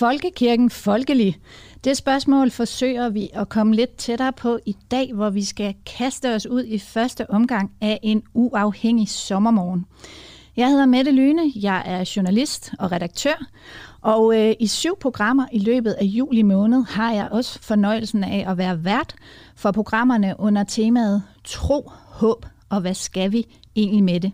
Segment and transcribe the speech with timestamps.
[0.00, 1.38] Folkekirken folkelig?
[1.84, 6.34] Det spørgsmål forsøger vi at komme lidt tættere på i dag, hvor vi skal kaste
[6.34, 9.86] os ud i første omgang af en uafhængig sommermorgen.
[10.56, 13.44] Jeg hedder Mette Lyne, jeg er journalist og redaktør,
[14.00, 18.44] og øh, i syv programmer i løbet af juli måned har jeg også fornøjelsen af
[18.48, 19.14] at være vært
[19.56, 24.32] for programmerne under temaet Tro, Håb og hvad skal vi egentlig med det?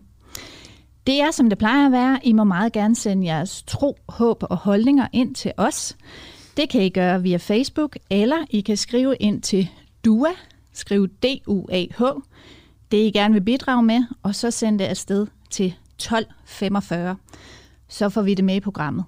[1.07, 2.19] Det er, som det plejer at være.
[2.23, 5.97] I må meget gerne sende jeres tro, håb og holdninger ind til os.
[6.57, 9.69] Det kan I gøre via Facebook, eller I kan skrive ind til
[10.05, 10.29] DUA,
[10.73, 12.03] skriv D-U-A-H,
[12.91, 17.15] det I gerne vil bidrage med, og så sende det afsted til 1245.
[17.87, 19.05] Så får vi det med i programmet.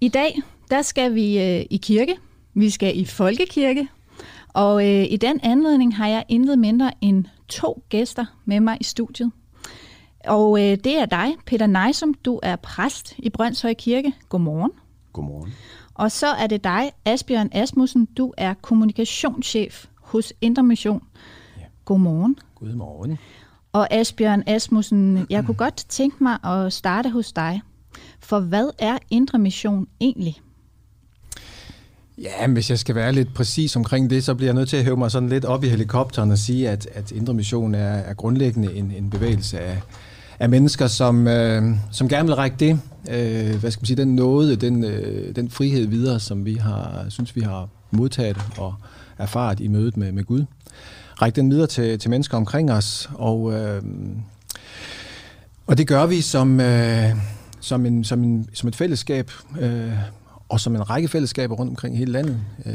[0.00, 2.16] I dag, der skal vi øh, i kirke.
[2.54, 3.88] Vi skal i folkekirke.
[4.48, 8.84] Og øh, i den anledning har jeg intet mindre end to gæster med mig i
[8.84, 9.32] studiet.
[10.26, 12.14] Og øh, det er dig, Peter Nejsum.
[12.14, 14.12] Du er præst i Brøndshøj Kirke.
[14.28, 14.70] Godmorgen.
[15.12, 15.52] Godmorgen.
[15.94, 18.04] Og så er det dig, Asbjørn Asmussen.
[18.16, 21.02] Du er kommunikationschef hos Indre Mission.
[21.56, 21.62] Ja.
[21.84, 22.36] Godmorgen.
[22.54, 23.18] Godmorgen.
[23.72, 27.62] Og Asbjørn Asmussen, jeg kunne godt tænke mig at starte hos dig.
[28.20, 30.40] For hvad er Indre Mission egentlig?
[32.18, 34.76] Ja, men hvis jeg skal være lidt præcis omkring det, så bliver jeg nødt til
[34.76, 37.88] at hæve mig sådan lidt op i helikopteren og sige, at, at Indre Mission er,
[37.88, 39.82] er grundlæggende en, en bevægelse af,
[40.40, 44.14] af mennesker, som, øh, som gerne vil række det, øh, hvad skal man sige, den
[44.16, 48.74] nåde, den, øh, den frihed videre, som vi har, synes vi har modtaget og
[49.18, 50.44] erfaret i mødet med, med Gud.
[51.22, 53.82] Række den videre til, til mennesker omkring os, og, øh,
[55.66, 57.16] og det gør vi som, øh,
[57.60, 59.92] som, en, som, en, som et fællesskab, øh,
[60.48, 62.72] og som en række fællesskaber rundt omkring hele landet, øh,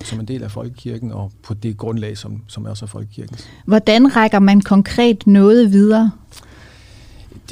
[0.00, 3.48] og som en del af folkekirken, og på det grundlag, som, som er så folkekirkens.
[3.64, 6.10] Hvordan rækker man konkret noget videre?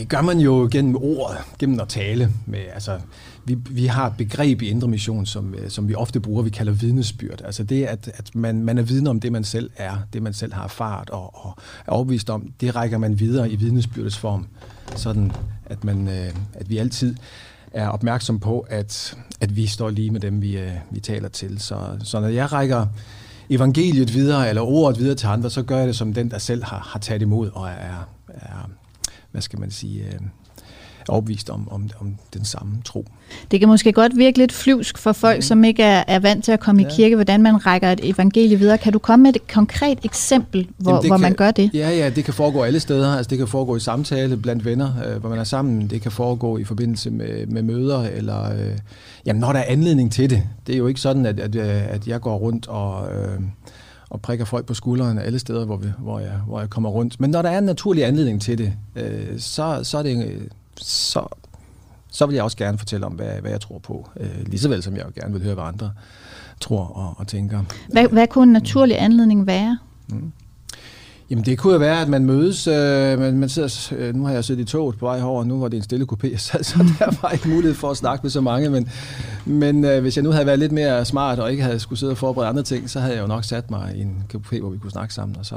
[0.00, 2.30] Det gør man jo gennem ord, gennem at tale.
[2.46, 2.98] Med, altså,
[3.44, 6.50] vi, vi har et begreb i Indre Mission, som, øh, som vi ofte bruger, vi
[6.50, 7.42] kalder vidnesbyrd.
[7.44, 10.32] Altså det, at, at man, man er vidne om det, man selv er, det man
[10.32, 11.56] selv har erfaret og, og
[11.86, 14.46] er overbevist om, det rækker man videre i vidnesbyrdets form,
[14.96, 15.32] sådan
[15.66, 17.16] at, man, øh, at vi altid
[17.72, 21.60] er opmærksom på, at, at vi står lige med dem, vi, øh, vi taler til.
[21.60, 22.86] Så, så når jeg rækker
[23.50, 26.64] evangeliet videre, eller ordet videre til andre, så gør jeg det som den, der selv
[26.64, 28.70] har, har taget imod og er, er
[29.32, 30.20] hvad skal man sige, øh,
[31.08, 33.06] overbevist om, om, om den samme tro.
[33.50, 35.42] Det kan måske godt virke lidt flyvsk for folk, mm.
[35.42, 36.88] som ikke er, er vant til at komme ja.
[36.88, 38.78] i kirke, hvordan man rækker et evangelie videre.
[38.78, 41.70] Kan du komme med et konkret eksempel, hvor, hvor kan, man gør det?
[41.74, 43.16] Ja, ja, det kan foregå alle steder.
[43.16, 45.90] Altså, det kan foregå i samtale blandt venner, øh, hvor man er sammen.
[45.90, 48.78] Det kan foregå i forbindelse med, med møder, eller øh,
[49.26, 50.42] jamen, når der er anledning til det.
[50.66, 53.12] Det er jo ikke sådan, at, at, at jeg går rundt og...
[53.12, 53.40] Øh,
[54.10, 57.20] og prikker folk på skulderen alle steder, hvor, vi, hvor, jeg, hvor jeg kommer rundt.
[57.20, 61.26] Men når der er en naturlig anledning til det, øh, så, så, er det, så,
[62.10, 64.10] så vil jeg også gerne fortælle om, hvad, hvad jeg tror på.
[64.20, 65.92] Øh, lige så vel som jeg gerne vil høre, hvad andre
[66.60, 67.64] tror og, og tænker.
[67.88, 69.78] Hvad, hvad kunne en naturlig anledning være?
[70.08, 70.32] Mm.
[71.30, 74.32] Jamen det kunne jo være, at man mødes, øh, man, man sidder, øh, nu har
[74.32, 76.94] jeg siddet i toget på vej herover, nu var det en stille kopé, så, så
[76.98, 78.88] der var ikke mulighed for at snakke med så mange, men,
[79.44, 82.12] men øh, hvis jeg nu havde været lidt mere smart og ikke havde skulle sidde
[82.12, 84.70] og forberede andre ting, så havde jeg jo nok sat mig i en kopé, hvor
[84.70, 85.56] vi kunne snakke sammen, og så,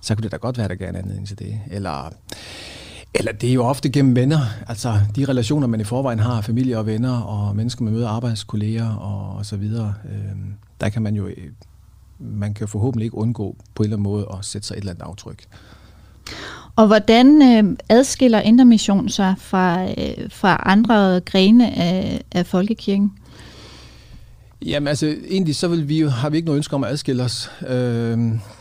[0.00, 1.60] så kunne det da godt være, at der gav en anledning til det.
[1.70, 2.12] Eller,
[3.14, 6.78] eller det er jo ofte gennem venner, altså de relationer, man i forvejen har, familie
[6.78, 10.36] og venner, og mennesker, man møder, arbejdskolleger og, og så videre, øh,
[10.80, 11.36] der kan man jo øh,
[12.22, 14.92] man kan forhåbentlig ikke undgå på en eller anden måde at sætte sig et eller
[14.92, 15.44] andet aftryk.
[16.76, 23.12] Og hvordan øh, adskiller Indre Mission sig fra, øh, fra andre grene af, af folkekirken?
[24.66, 27.50] Jamen altså, egentlig så vil vi har vi ikke noget ønske om at adskille os.
[27.68, 28.18] Øh,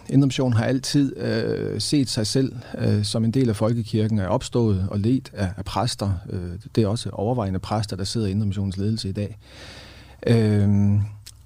[0.09, 4.27] Indre Mission har altid øh, set sig selv øh, som en del af folkekirken, er
[4.27, 6.11] opstået og ledt af, af præster.
[6.29, 9.37] Øh, det er også overvejende præster, der sidder i Indre Missions ledelse i dag.
[10.27, 10.69] Øh,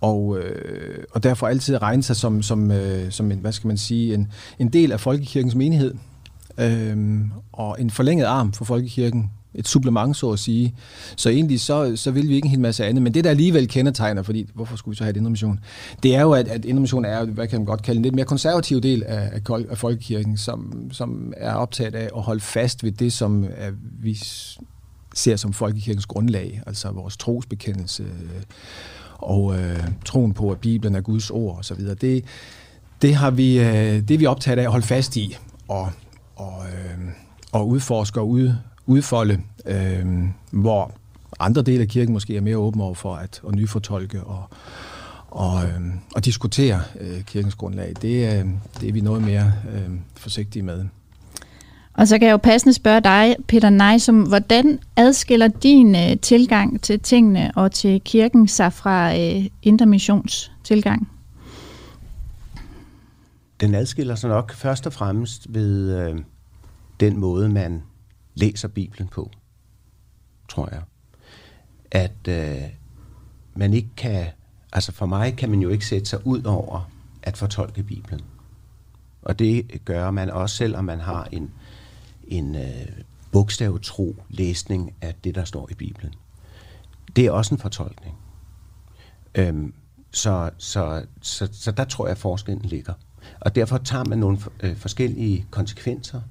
[0.06, 3.78] og, øh, og derfor altid regne sig som, som, øh, som en, hvad skal man
[3.78, 4.28] sige, en,
[4.60, 5.94] en del af folkekirkens menighed,
[6.58, 7.22] øh,
[7.54, 10.76] og en forlænget arm for folkekirken, et supplement, så at sige.
[11.16, 13.68] Så egentlig så, så vil vi ikke en hel masse andet, men det der alligevel
[13.68, 15.60] kendetegner, fordi hvorfor skulle vi så have et indre mission?
[16.04, 18.16] Det er jo, at, at indre mission er, hvad kan man godt kalde en lidt
[18.16, 22.84] mere konservativ del af, af, af folkekirken, som, som er optaget af at holde fast
[22.84, 23.72] ved det, som er,
[24.02, 24.20] vi
[25.16, 28.04] ser som folkekirkens grundlag, altså vores trosbekendelse,
[29.18, 31.80] og øh, troen på, at Bibelen er Guds ord osv.
[32.02, 32.26] Det,
[33.02, 35.90] det, har vi, øh, det er vi optaget af at holde fast i og,
[36.36, 37.08] og, øh,
[37.52, 38.54] og udforske og ud,
[38.86, 40.06] udfolde, øh,
[40.52, 40.92] hvor
[41.40, 44.44] andre dele af kirken måske er mere åbne over for at, at nyfortolke og,
[45.28, 45.82] og, øh,
[46.16, 47.94] og diskutere øh, kirkens grundlag.
[48.02, 48.46] Det, øh,
[48.82, 50.86] det er vi noget mere øh, forsigtige med.
[51.98, 56.82] Og så kan jeg jo passende spørge dig, Peter Nejsum, hvordan adskiller din øh, tilgang
[56.82, 61.10] til tingene og til kirken sig fra øh, intermissions tilgang?
[63.60, 66.20] Den adskiller sig nok først og fremmest ved øh,
[67.00, 67.84] den måde, man
[68.34, 69.32] læser Bibelen på,
[70.50, 70.82] tror jeg.
[71.92, 72.62] At øh,
[73.54, 74.26] man ikke kan,
[74.74, 76.90] altså for mig kan man jo ikke sætte sig ud over
[77.24, 78.22] at fortolke Bibelen.
[79.22, 81.52] Og det gør man også, selvom man har en
[82.28, 82.88] en øh,
[83.32, 86.14] bogstavtro læsning af det, der står i Bibelen.
[87.16, 88.16] Det er også en fortolkning.
[89.36, 89.74] Øhm,
[90.12, 92.94] så, så, så, så der tror jeg, at forskellen ligger.
[93.40, 96.22] Og derfor tager man nogle øh, forskellige konsekvenser,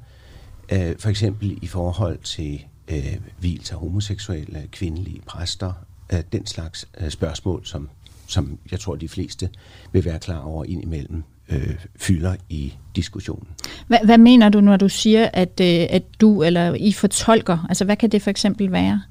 [0.73, 5.73] øh, for eksempel i forhold til øh, hvilelse af homoseksuelle, kvindelige præster,
[6.12, 7.88] øh, den slags øh, spørgsmål, som,
[8.26, 9.50] som jeg tror, de fleste
[9.93, 13.49] vil være klar over indimellem øh, fylder i diskussionen.
[13.87, 17.67] Hvad, hvad mener du, når du siger, at, øh, at du eller I fortolker?
[17.69, 19.02] Altså, hvad kan det for eksempel være?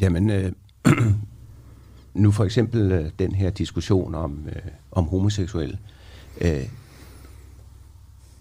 [0.00, 0.52] Jamen, øh,
[2.14, 5.78] nu for eksempel øh, den her diskussion om, øh, om homoseksuelle.
[6.40, 6.68] Øh,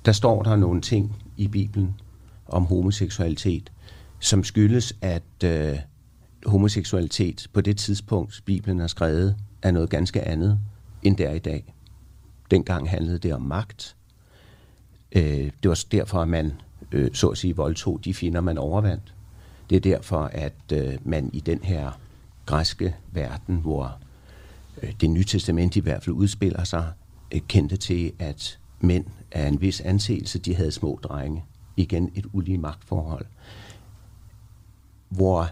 [0.05, 1.95] der står der nogle ting i Bibelen
[2.47, 3.71] om homoseksualitet,
[4.19, 5.77] som skyldes, at øh,
[6.45, 10.59] homoseksualitet på det tidspunkt, Bibelen er skrevet, er noget ganske andet,
[11.03, 11.73] end det er i dag.
[12.51, 13.95] Dengang handlede det om magt.
[15.11, 16.53] Øh, det var derfor, at man
[16.91, 19.13] øh, så at sige voldtog de finder, man overvandt.
[19.69, 21.91] Det er derfor, at øh, man i den her
[22.45, 23.97] græske verden, hvor
[24.83, 26.91] øh, det nye testament i hvert fald udspiller sig,
[27.31, 31.45] øh, kendte til, at mænd af en vis anseelse, de havde små drenge.
[31.77, 33.25] Igen et ulige magtforhold.
[35.09, 35.49] Hvor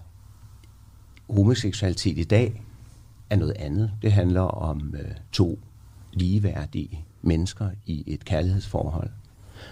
[1.29, 2.63] homoseksualitet i dag
[3.29, 3.91] er noget andet.
[4.01, 5.59] Det handler om øh, to
[6.13, 9.09] ligeværdige mennesker i et kærlighedsforhold.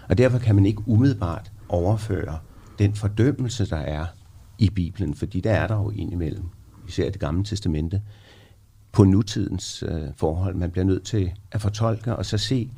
[0.08, 2.38] Og derfor kan man ikke umiddelbart overføre
[2.78, 4.06] den fordømmelse, der er
[4.58, 6.44] i Bibelen, fordi der er der jo indimellem,
[6.88, 8.02] især det gamle testamente,
[8.92, 10.54] på nutidens øh, forhold.
[10.54, 12.70] Man bliver nødt til at fortolke og så se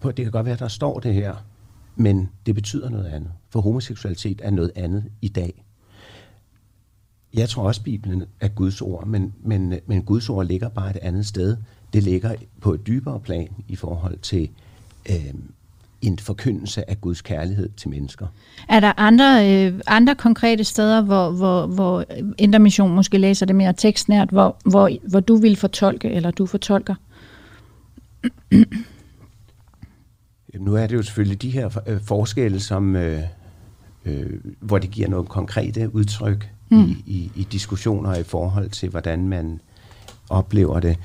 [0.00, 1.34] på, det kan godt være, at der står det her,
[1.96, 3.32] men det betyder noget andet.
[3.50, 5.65] For homoseksualitet er noget andet i dag,
[7.36, 10.96] jeg tror også, Bibelen er Guds ord, men, men, men Guds ord ligger bare et
[10.96, 11.56] andet sted.
[11.92, 14.48] Det ligger på et dybere plan i forhold til
[15.10, 15.34] øh,
[16.02, 18.26] en forkyndelse af Guds kærlighed til mennesker.
[18.68, 22.04] Er der andre, øh, andre konkrete steder, hvor, hvor, hvor
[22.38, 26.94] Intermission måske læser det mere tekstnært, hvor, hvor, hvor du vil fortolke, eller du fortolker?
[30.54, 33.22] Nu er det jo selvfølgelig de her øh, forskelle, som, øh,
[34.04, 34.30] øh,
[34.60, 36.84] hvor det giver noget konkrete udtryk mm.
[36.84, 39.60] i, i, i diskussioner i forhold til, hvordan man
[40.30, 40.98] oplever det.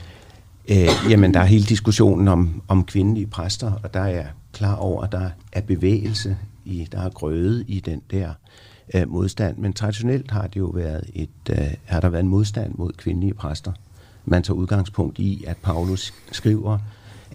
[0.69, 4.75] Øh, jamen, der er hele diskussionen om, om kvindelige præster, og der er jeg klar
[4.75, 8.33] over, at der er bevægelse, i, der er grøde i den der
[8.93, 9.57] øh, modstand.
[9.57, 13.33] Men traditionelt har det jo været et, øh, har der været en modstand mod kvindelige
[13.33, 13.71] præster.
[14.25, 16.77] Man tager udgangspunkt i, at Paulus skriver,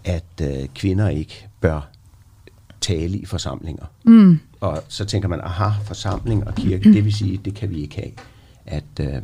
[0.05, 1.91] at øh, kvinder ikke bør
[2.81, 3.85] tale i forsamlinger.
[4.05, 4.41] Mm.
[4.61, 6.95] Og så tænker man, aha, forsamling og kirke, mm.
[6.95, 8.13] det vil sige, det kan vi ikke have,
[8.67, 9.23] at, øh,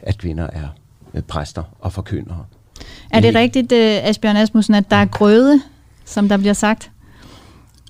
[0.00, 0.68] at kvinder er
[1.14, 2.44] øh, præster og forkyndere.
[3.10, 5.62] Er det rigtigt, øh, Asbjørn Asmussen, at der er grøde,
[6.04, 6.90] som der bliver sagt?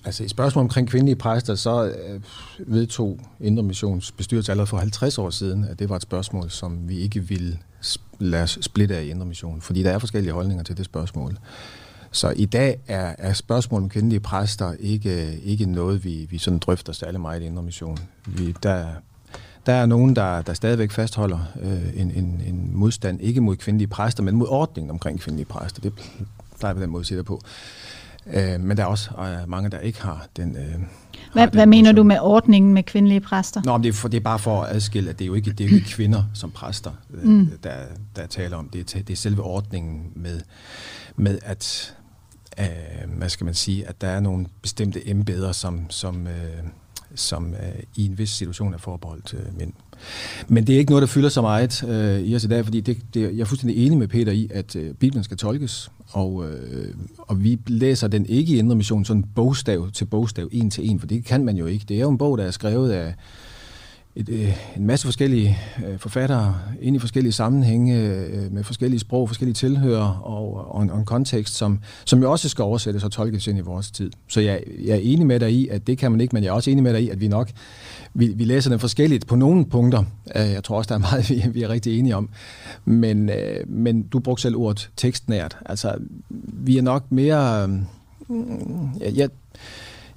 [0.04, 2.20] Altså i spørgsmål omkring kvindelige præster, så øh,
[2.58, 6.88] vedtog Indre Missions bestyrelse allerede for 50 år siden, at det var et spørgsmål, som
[6.88, 7.58] vi ikke ville
[8.18, 11.38] lade os splitte af i Indre Mission, fordi der er forskellige holdninger til det spørgsmål.
[12.10, 16.58] Så i dag er, er spørgsmålet om kvindelige præster ikke, ikke noget, vi, vi sådan
[16.58, 17.98] drøfter særlig meget i Indre Mission.
[18.26, 18.86] Vi, der,
[19.66, 23.88] der er nogen, der, der stadigvæk fastholder øh, en, en, en modstand, ikke mod kvindelige
[23.88, 25.80] præster, men mod ordningen omkring kvindelige præster.
[25.80, 25.92] Det
[26.58, 27.40] plejer vi den måde at sige på.
[28.26, 30.56] Øh, men der er også øh, mange, der ikke har den...
[30.56, 30.74] Øh,
[31.32, 33.62] hvad, hvad mener du med ordningen med kvindelige præster?
[33.64, 35.34] Nå, men det, er for, det er bare for at adskille, at det er jo
[35.34, 37.50] ikke, det er jo ikke kvinder som præster, øh, mm.
[37.62, 37.74] der,
[38.16, 38.68] der taler om.
[38.68, 40.40] Det er, det er selve ordningen med,
[41.16, 41.94] med at
[42.60, 46.32] øh, hvad skal man sige, at der er nogle bestemte embeder, som, som, øh,
[47.14, 49.72] som øh, i en vis situation er forbeholdt øh, mænd.
[50.48, 52.80] Men det er ikke noget, der fylder så meget øh, i os i dag, fordi
[52.80, 56.50] det, det, jeg er fuldstændig enig med Peter i, at øh, Bibelen skal tolkes, og,
[56.50, 60.90] øh, og vi læser den ikke i Indre Mission sådan bogstav til bogstav, en til
[60.90, 61.84] en, for det kan man jo ikke.
[61.88, 63.14] Det er jo en bog, der er skrevet af
[64.18, 69.28] et, øh, en masse forskellige øh, forfattere ind i forskellige sammenhænge øh, med forskellige sprog,
[69.28, 73.12] forskellige tilhører og, og, en, og en kontekst, som, som jo også skal oversættes og
[73.12, 74.10] tolkes ind i vores tid.
[74.28, 76.50] Så jeg, jeg er enig med dig i, at det kan man ikke, men jeg
[76.50, 77.50] er også enig med dig i, at vi nok
[78.14, 80.04] vi, vi læser den forskelligt på nogle punkter.
[80.36, 82.28] Øh, jeg tror også, der er meget, vi, vi er rigtig enige om.
[82.84, 85.56] Men, øh, men du brugte selv ordet tekstnært.
[85.66, 85.94] Altså,
[86.52, 87.62] vi er nok mere...
[87.62, 87.78] Øh,
[89.00, 89.28] jeg, jeg,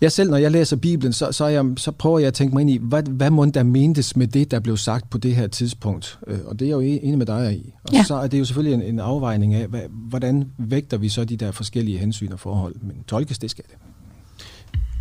[0.02, 2.62] jeg selv, når jeg læser Bibelen, så, så, jeg, så prøver jeg at tænke mig
[2.62, 5.48] ind i, hvad, hvad må der mentes med det, der blev sagt på det her
[5.48, 6.20] tidspunkt?
[6.28, 7.74] Øh, og det er jeg jo enig med dig i.
[7.84, 8.04] Og ja.
[8.04, 11.38] så er det jo selvfølgelig en, en afvejning af, hvad, hvordan vægter vi så de
[11.38, 12.76] der forskellige hensyn og forhold.
[12.82, 13.76] Men tolkes, det skal det.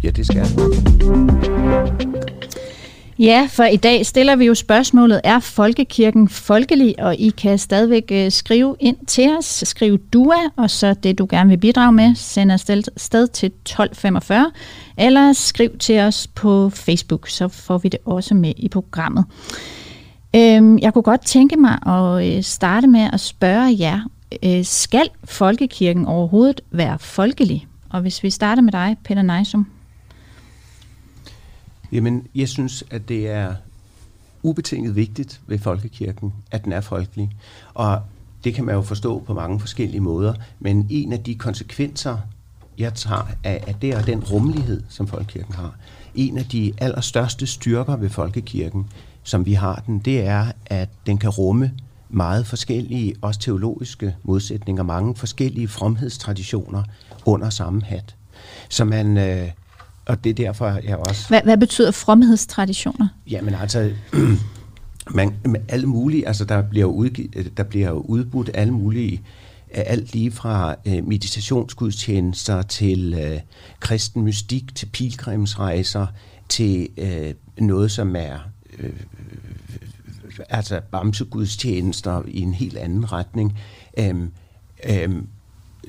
[0.02, 0.47] Ja, det skal
[3.21, 6.95] Ja, for i dag stiller vi jo spørgsmålet, er folkekirken folkelig?
[6.99, 9.45] Og I kan stadigvæk øh, skrive ind til os.
[9.66, 14.50] Skriv DUA, og så det, du gerne vil bidrage med, send afsted sted til 1245,
[15.00, 19.25] eller skriv til os på Facebook, så får vi det også med i programmet.
[20.37, 24.00] Øhm, jeg kunne godt tænke mig at øh, starte med at spørge jer,
[24.45, 27.66] øh, skal folkekirken overhovedet være folkelig?
[27.90, 29.66] Og hvis vi starter med dig, Peter Neisum.
[31.92, 33.54] Jamen, jeg synes, at det er
[34.42, 37.30] ubetinget vigtigt ved folkekirken, at den er folkelig.
[37.75, 38.00] Og
[38.45, 42.19] det kan man jo forstå på mange forskellige måder, men en af de konsekvenser,
[42.81, 45.75] jeg tager af, af det og den rummelighed, som folkekirken har,
[46.15, 48.87] en af de allerstørste styrker ved folkekirken,
[49.23, 51.73] som vi har den, det er, at den kan rumme
[52.11, 56.83] meget forskellige, også teologiske modsætninger, mange forskellige fromhedstraditioner
[57.25, 58.17] under samme hat.
[58.69, 59.49] Så man, øh,
[60.07, 61.29] og det er derfor, jeg også...
[61.29, 63.09] Hvad, hvad betyder fromhedstraditioner?
[63.31, 63.91] Jamen altså,
[65.15, 69.23] man, med alle mulige, altså der bliver, udgivet, der bliver udbudt alle mulige,
[69.73, 73.41] alt lige fra øh, meditationsgudstjenester til øh,
[73.81, 76.07] kristen mystik, til pilgrimsrejser,
[76.49, 78.39] til øh, noget, som er
[78.79, 78.93] øh,
[80.49, 83.59] altså bamsegudstjenester i en helt anden retning.
[83.99, 84.31] Øhm,
[84.85, 85.27] øhm,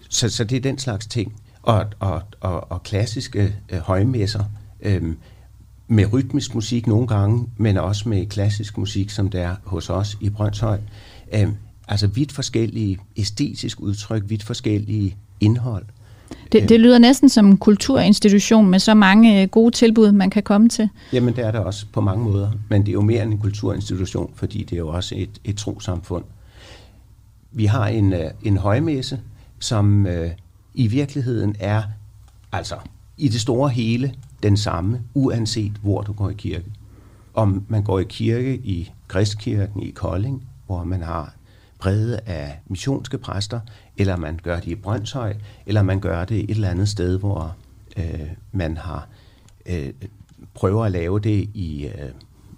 [0.10, 4.44] så, så det er den slags ting og, og, og, og klassiske øh, højmesser
[4.82, 5.16] øh,
[5.88, 10.18] med rytmisk musik nogle gange, men også med klassisk musik, som der er hos os
[10.22, 10.80] i Brøndshøj.
[11.34, 11.50] Øh,
[11.92, 15.86] altså vidt forskellige æstetisk udtryk, vidt forskellige indhold.
[16.52, 20.44] Det, det lyder næsten som en kulturinstitution med så mange øh, gode tilbud, man kan
[20.44, 20.90] komme til.
[21.14, 23.38] Jamen det er det også på mange måder, men det er jo mere end en
[23.38, 26.24] kulturinstitution, fordi det er jo også et, et trosamfund.
[27.52, 29.20] Vi har en, øh, en højmesse,
[29.60, 30.32] som øh,
[30.74, 31.84] i virkeligheden er
[32.52, 32.76] altså
[33.18, 36.66] i det store hele den samme, uanset hvor du går i kirke.
[37.34, 41.34] Om man går i kirke i Kristkirken i Kolding, hvor man har
[41.82, 43.60] præget af missionske præster,
[43.98, 45.34] eller man gør det i Brøndshøj,
[45.66, 47.56] eller man gør det et eller andet sted, hvor
[47.98, 49.08] øh, man har
[49.66, 49.90] øh,
[50.54, 52.10] prøver at lave det i, øh,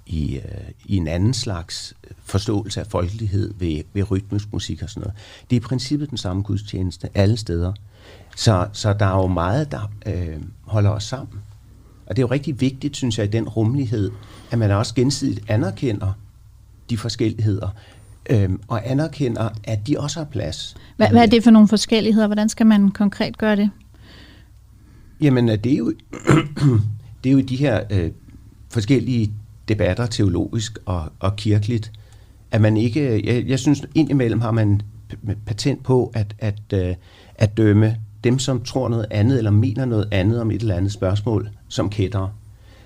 [0.06, 0.44] i, øh,
[0.86, 5.16] i en anden slags forståelse af folkelighed ved, ved rytmisk musik og sådan noget.
[5.50, 7.74] Det er i princippet den samme gudstjeneste alle steder.
[8.36, 11.40] Så, så der er jo meget, der øh, holder os sammen.
[12.06, 14.12] Og det er jo rigtig vigtigt, synes jeg, i den rummelighed,
[14.52, 16.14] at man også gensidigt anerkender
[16.90, 17.70] de forskelligheder,
[18.30, 20.76] øh, og anerkender, at de også har plads.
[20.98, 22.28] Hvad, hvad er det for nogle forskelligheder?
[22.28, 23.70] Hvordan skal man konkret gøre det?
[25.22, 25.94] Jamen, det er jo,
[27.24, 28.12] det er jo de her øh,
[28.70, 29.32] forskellige
[29.68, 31.92] debatter, teologisk og, og kirkeligt,
[32.52, 34.82] at man ikke, jeg, jeg synes indimellem har man
[35.46, 36.96] patent på at, at, øh,
[37.36, 40.92] at dømme dem, som tror noget andet eller mener noget andet om et eller andet
[40.92, 42.38] spørgsmål, som kætter,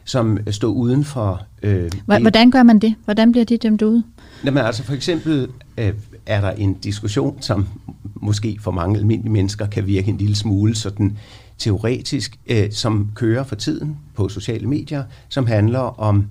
[0.08, 1.42] som står uden for...
[1.64, 2.96] Øh, Hvordan gør man det?
[3.06, 4.04] Hvordan bliver de dømt ude?
[4.46, 5.48] Jamen altså for eksempel
[5.78, 5.94] øh,
[6.26, 7.68] er der en diskussion, som
[8.16, 11.18] måske for mange almindelige mennesker kan virke en lille smule sådan
[11.58, 16.28] teoretisk, øh, som kører for tiden på sociale medier, som handler om,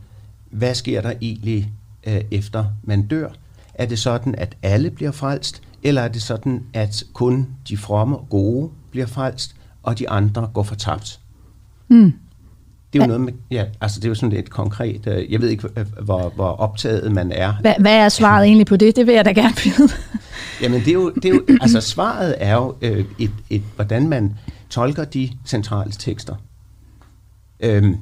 [0.50, 1.72] hvad sker der egentlig
[2.06, 3.28] øh, efter man dør?
[3.74, 8.16] Er det sådan, at alle bliver frelst, eller er det sådan, at kun de fromme
[8.16, 11.20] og gode bliver frelst, og de andre går fortabt.
[11.88, 12.12] Mm.
[12.96, 15.40] Det er jo noget med, ja, altså det er jo sådan lidt konkret, øh, jeg
[15.40, 15.68] ved ikke,
[16.02, 17.52] hvor, hvor optaget man er.
[17.60, 18.96] Hvad, hvad er svaret egentlig på det?
[18.96, 19.88] Det vil jeg da gerne vide.
[20.62, 24.08] Jamen det er jo, det er jo altså svaret er jo øh, et, et, hvordan
[24.08, 24.34] man
[24.70, 26.34] tolker de centrale tekster.
[27.60, 27.96] Øhm,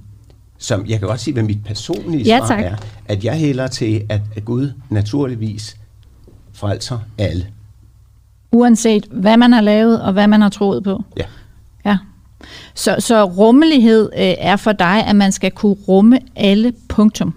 [0.58, 4.02] som jeg kan godt sige, hvad mit personlige ja, svar er, at jeg hælder til,
[4.08, 5.76] at, at Gud naturligvis
[6.52, 7.46] frelser alle.
[8.52, 11.04] Uanset hvad man har lavet og hvad man har troet på?
[11.16, 11.24] Ja.
[12.74, 17.34] Så, så rummelighed øh, er for dig, at man skal kunne rumme alle punktum?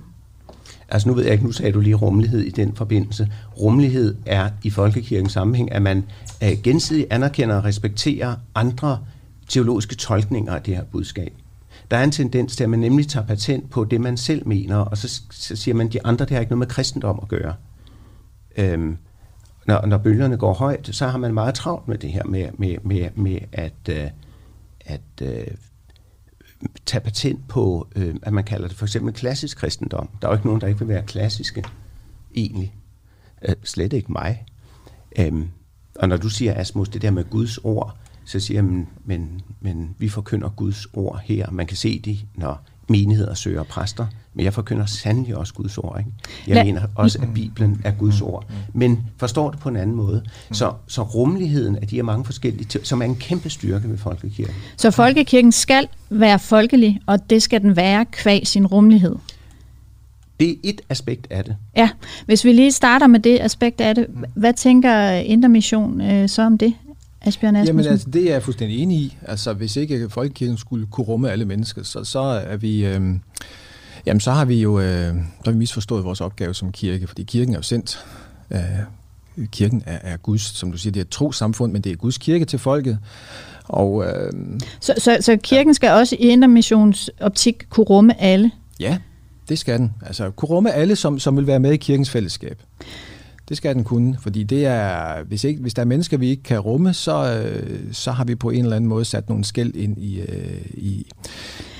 [0.89, 3.29] Altså nu ved jeg ikke, nu sagde du lige rummelighed i den forbindelse.
[3.61, 6.03] Rummelighed er i folkekirkens sammenhæng, at man
[6.43, 8.99] øh, gensidigt anerkender og respekterer andre
[9.47, 11.33] teologiske tolkninger af det her budskab.
[11.91, 14.77] Der er en tendens til, at man nemlig tager patent på det, man selv mener,
[14.77, 17.27] og så, så siger man, at de andre, det har ikke noget med kristendom at
[17.27, 17.53] gøre.
[18.57, 18.97] Øhm,
[19.67, 22.75] når, når bølgerne går højt, så har man meget travlt med det her med, med,
[22.83, 24.05] med, med at, øh,
[24.87, 25.47] at øh,
[26.85, 30.09] tage patent på, øh, at man kalder det for eksempel klassisk kristendom.
[30.21, 31.63] Der er jo ikke nogen, der ikke vil være klassiske,
[32.35, 32.75] egentlig.
[33.47, 34.45] Øh, slet ikke mig.
[35.19, 35.45] Øh,
[35.95, 39.41] og når du siger, Asmus, det der med Guds ord, så siger jeg, men, men,
[39.61, 41.51] men vi forkynder Guds ord her.
[41.51, 45.99] Man kan se det, når menigheder søger præster, men jeg forkynder sandelig også Guds ord.
[45.99, 46.11] Ikke?
[46.47, 48.45] Jeg La- mener også, at Bibelen er Guds ord.
[48.73, 50.23] Men forstår det på en anden måde.
[50.51, 54.55] Så, så rummeligheden af de her mange forskellige, som er en kæmpe styrke ved folkekirken.
[54.77, 59.15] Så folkekirken skal være folkelig, og det skal den være kvæg sin rummelighed.
[60.39, 61.55] Det er et aspekt af det.
[61.75, 61.89] Ja,
[62.25, 66.41] hvis vi lige starter med det aspekt af det, hvad tænker Indre Mission øh, så
[66.41, 66.73] om det?
[67.27, 69.17] Asbjørn Jamen altså, det er jeg fuldstændig enig i.
[69.27, 72.85] Altså, hvis ikke folkekirken skulle kunne rumme alle mennesker, så, så er vi...
[72.85, 73.01] Øh,
[74.05, 77.23] jamen, så har vi jo øh, der har vi misforstået vores opgave som kirke, fordi
[77.23, 78.05] kirken er jo sendt.
[78.51, 78.59] Øh,
[79.51, 82.17] kirken er, er Guds, som du siger, det er et trosamfund, men det er Guds
[82.17, 82.99] kirke til folket.
[83.63, 84.31] Og, øh,
[84.79, 86.37] så, så, så kirken skal også i
[87.19, 88.51] optik kunne rumme alle?
[88.79, 88.97] Ja,
[89.49, 89.93] det skal den.
[90.05, 92.61] Altså kunne rumme alle, som, som vil være med i kirkens fællesskab.
[93.49, 96.43] Det skal den kunne, fordi det er, hvis, ikke, hvis der er mennesker, vi ikke
[96.43, 99.75] kan rumme, så, øh, så har vi på en eller anden måde sat nogle skæld
[99.75, 101.07] ind i, øh, i,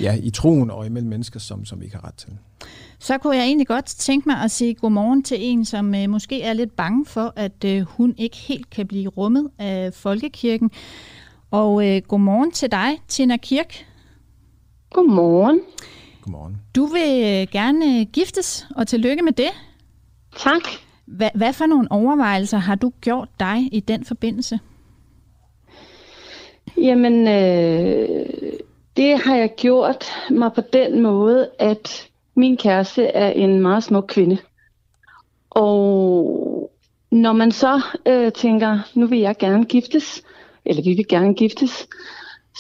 [0.02, 2.30] ja, i troen og imellem mennesker, som, som vi ikke har ret til.
[3.00, 6.42] Så kunne jeg egentlig godt tænke mig at sige godmorgen til en, som øh, måske
[6.42, 10.72] er lidt bange for, at øh, hun ikke helt kan blive rummet af folkekirken.
[11.52, 13.86] Og øh, godmorgen til dig, Tina Kirk.
[14.94, 15.62] Godmorgen.
[16.22, 16.58] Godmorgen.
[16.76, 19.50] Du vil gerne giftes, og tillykke med det.
[20.38, 20.87] Tak.
[21.08, 24.60] Hvad, hvad for nogle overvejelser har du gjort dig i den forbindelse?
[26.78, 28.40] Jamen, øh,
[28.98, 34.06] det har jeg gjort mig på den måde, at min kæreste er en meget smuk
[34.08, 34.38] kvinde.
[35.50, 36.72] Og
[37.12, 40.24] når man så øh, tænker, nu vil jeg gerne giftes,
[40.66, 41.88] eller vi vil gerne giftes,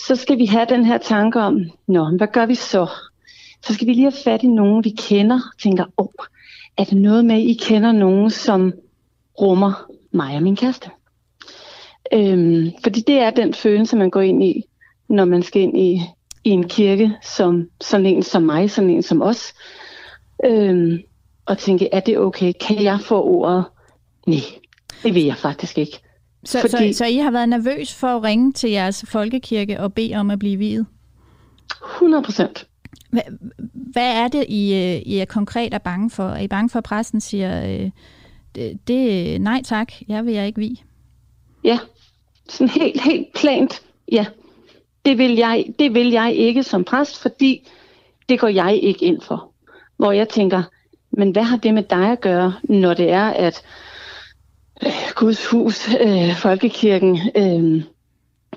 [0.07, 2.88] så skal vi have den her tanke om, nå, hvad gør vi så?
[3.65, 6.25] Så skal vi lige have fat i nogen, vi kender, tænker, åh, oh,
[6.77, 8.73] er det noget med, at I kender nogen, som
[9.41, 10.89] rummer mig og min kæreste?
[12.13, 14.63] Øhm, fordi det er den følelse, man går ind i,
[15.09, 16.01] når man skal ind i,
[16.43, 19.53] i en kirke, som sådan en som mig, sådan en som os.
[20.45, 20.99] Øhm,
[21.45, 22.53] og tænke, er det okay?
[22.67, 23.65] Kan jeg få ordet?
[24.27, 24.39] Nej,
[25.03, 25.99] det vil jeg faktisk ikke.
[26.45, 29.93] Så, Fordi, så, så I har været nervøs for at ringe til jeres folkekirke og
[29.93, 30.85] bede om at blive videt?
[31.95, 32.66] 100 procent.
[33.10, 33.22] Hvad,
[33.74, 36.24] hvad er det, I, øh, I er konkret er bange for?
[36.24, 37.89] Er I bange for, at præsten siger, øh,
[38.56, 40.82] det, det, nej tak, jeg vil jeg ikke vi?
[41.63, 41.80] Ja,
[42.50, 44.26] sådan helt, helt plant, ja.
[45.06, 47.67] Det vil, jeg, det vil jeg ikke som præst, fordi
[48.30, 49.52] det går jeg ikke ind for.
[49.98, 50.63] Hvor jeg tænker,
[51.12, 53.62] men hvad har det med dig at gøre, når det er, at
[54.86, 57.84] øh, Guds hus, øh, folkekirken, øh,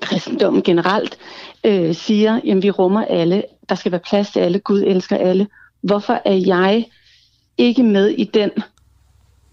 [0.01, 1.17] kristendommen generelt,
[1.63, 5.47] øh, siger, at vi rummer alle, der skal være plads til alle, Gud elsker alle.
[5.81, 6.85] Hvorfor er jeg
[7.57, 8.51] ikke med i den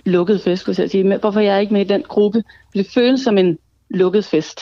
[0.04, 1.18] lukkede fest, skulle jeg sige.
[1.18, 2.42] Hvorfor er jeg ikke med i den gruppe?
[2.74, 3.58] Det føles som en
[3.90, 4.60] lukket fest.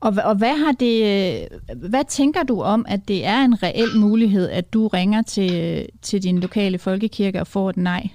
[0.00, 4.48] Og, og hvad har det, hvad tænker du om, at det er en reel mulighed,
[4.48, 8.08] at du ringer til, til din lokale folkekirke og får et nej?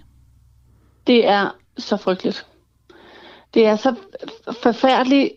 [1.08, 2.46] Det er så frygteligt.
[3.54, 3.96] Det er så
[4.64, 5.30] forfærdeligt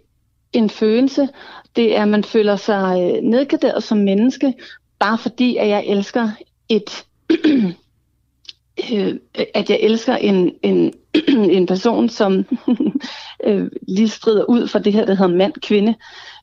[0.52, 1.28] en følelse.
[1.76, 4.54] Det er, at man føler sig øh, nedgraderet som menneske,
[4.98, 6.28] bare fordi, at jeg elsker
[6.68, 7.04] et...
[8.92, 9.14] øh,
[9.54, 10.92] at jeg elsker en, en,
[11.58, 12.44] en person, som
[13.46, 15.94] øh, lige strider ud for det her, der hedder mand-kvinde.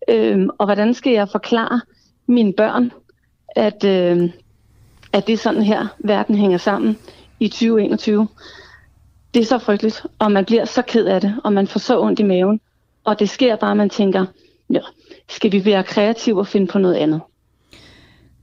[0.09, 1.81] Øh, og hvordan skal jeg forklare
[2.27, 2.91] mine børn,
[3.55, 4.29] at, øh,
[5.13, 6.97] at det er sådan her, verden hænger sammen
[7.39, 8.27] i 2021.
[9.33, 12.01] Det er så frygteligt, og man bliver så ked af det, og man får så
[12.01, 12.61] ondt i maven.
[13.03, 14.25] Og det sker bare, at man tænker,
[14.69, 14.79] ja,
[15.29, 17.21] skal vi være kreative og finde på noget andet?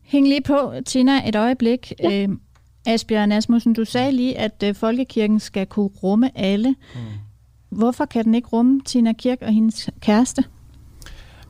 [0.02, 1.92] Hæng lige på, Tina, et øjeblik.
[2.02, 2.22] Ja.
[2.22, 2.28] Øh,
[2.86, 6.68] Asbjørn Asmussen, du sagde lige, at øh, folkekirken skal kunne rumme alle.
[6.94, 7.00] Mm.
[7.68, 10.44] Hvorfor kan den ikke rumme Tina Kirk og hendes kæreste?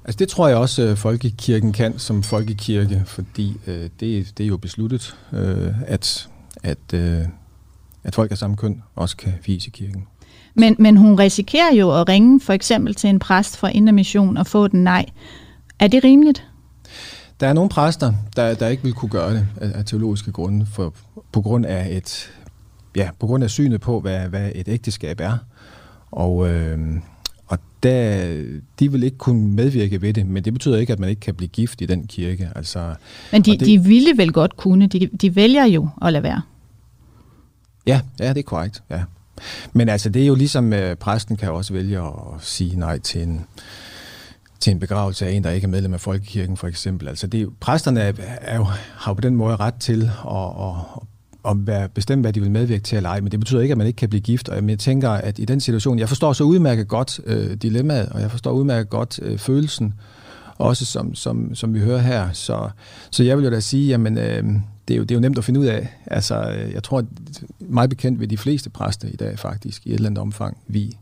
[0.04, 4.44] Altså det tror jeg også, at øh, folkekirken kan som folkekirke, fordi øh, det, det
[4.44, 6.28] er jo besluttet, øh, at,
[6.62, 7.20] at, øh,
[8.04, 10.06] at folk af samme køn også kan vise i kirken.
[10.60, 14.36] Men, men hun risikerer jo at ringe for eksempel til en præst fra Indre Mission
[14.36, 15.06] og få den nej.
[15.78, 16.46] Er det rimeligt?
[17.40, 20.66] Der er nogle præster, der, der ikke vil kunne gøre det af, af teologiske grunde,
[20.66, 20.94] for,
[21.32, 22.30] på grund af et
[22.96, 25.38] ja, på grund af synet på, hvad, hvad et ægteskab er.
[26.10, 26.78] Og, øh,
[27.46, 28.26] og der,
[28.78, 31.34] de vil ikke kunne medvirke ved det, men det betyder ikke, at man ikke kan
[31.34, 32.50] blive gift i den kirke.
[32.56, 32.94] Altså,
[33.32, 36.42] men de, det, de ville vel godt kunne, de, de vælger jo at lade være.
[37.86, 39.02] Ja, ja, det er korrekt, ja.
[39.72, 43.22] Men altså, det er jo ligesom, øh, præsten kan også vælge at sige nej til
[43.22, 43.46] en,
[44.60, 47.08] til en begravelse af en, der ikke er medlem af Folkekirken, for eksempel.
[47.08, 50.10] Altså, det er jo, præsterne er, er jo, har jo på den måde ret til
[50.30, 50.74] at, at,
[51.50, 53.78] at være bestemt, hvad de vil medvirke til eller ej, men det betyder ikke, at
[53.78, 54.48] man ikke kan blive gift.
[54.48, 58.20] Og jeg tænker, at i den situation, jeg forstår så udmærket godt øh, dilemmaet, og
[58.20, 59.94] jeg forstår udmærket godt øh, følelsen,
[60.58, 62.32] også som, som, som vi hører her.
[62.32, 62.70] Så,
[63.10, 64.44] så jeg vil jo da sige, jamen, øh,
[64.90, 65.88] det, er jo, det er jo nemt at finde ud af.
[66.06, 67.04] Altså, øh, jeg tror, at
[67.58, 70.96] meget bekendt ved de fleste præster i dag faktisk, i et eller andet omfang, vi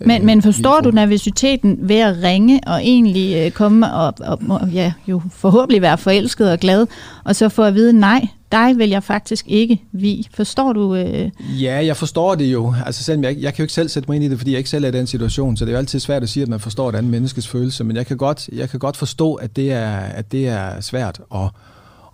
[0.00, 4.68] men, men forstår du nervøsiteten ved at ringe og egentlig øh, komme og, og, og
[4.68, 6.86] ja, jo forhåbentlig være forelsket og glad,
[7.24, 10.26] og så få at vide, nej, dig vil jeg faktisk ikke vi.
[10.34, 10.94] Forstår du?
[10.94, 11.30] Øh...
[11.62, 12.74] Ja, jeg forstår det jo.
[12.86, 14.58] Altså selv, jeg, jeg kan jo ikke selv sætte mig ind i det, fordi jeg
[14.58, 16.48] ikke selv er i den situation, så det er jo altid svært at sige, at
[16.48, 19.56] man forstår et andet menneskes følelse, men jeg kan godt, jeg kan godt forstå, at
[19.56, 21.48] det er, at det er svært at,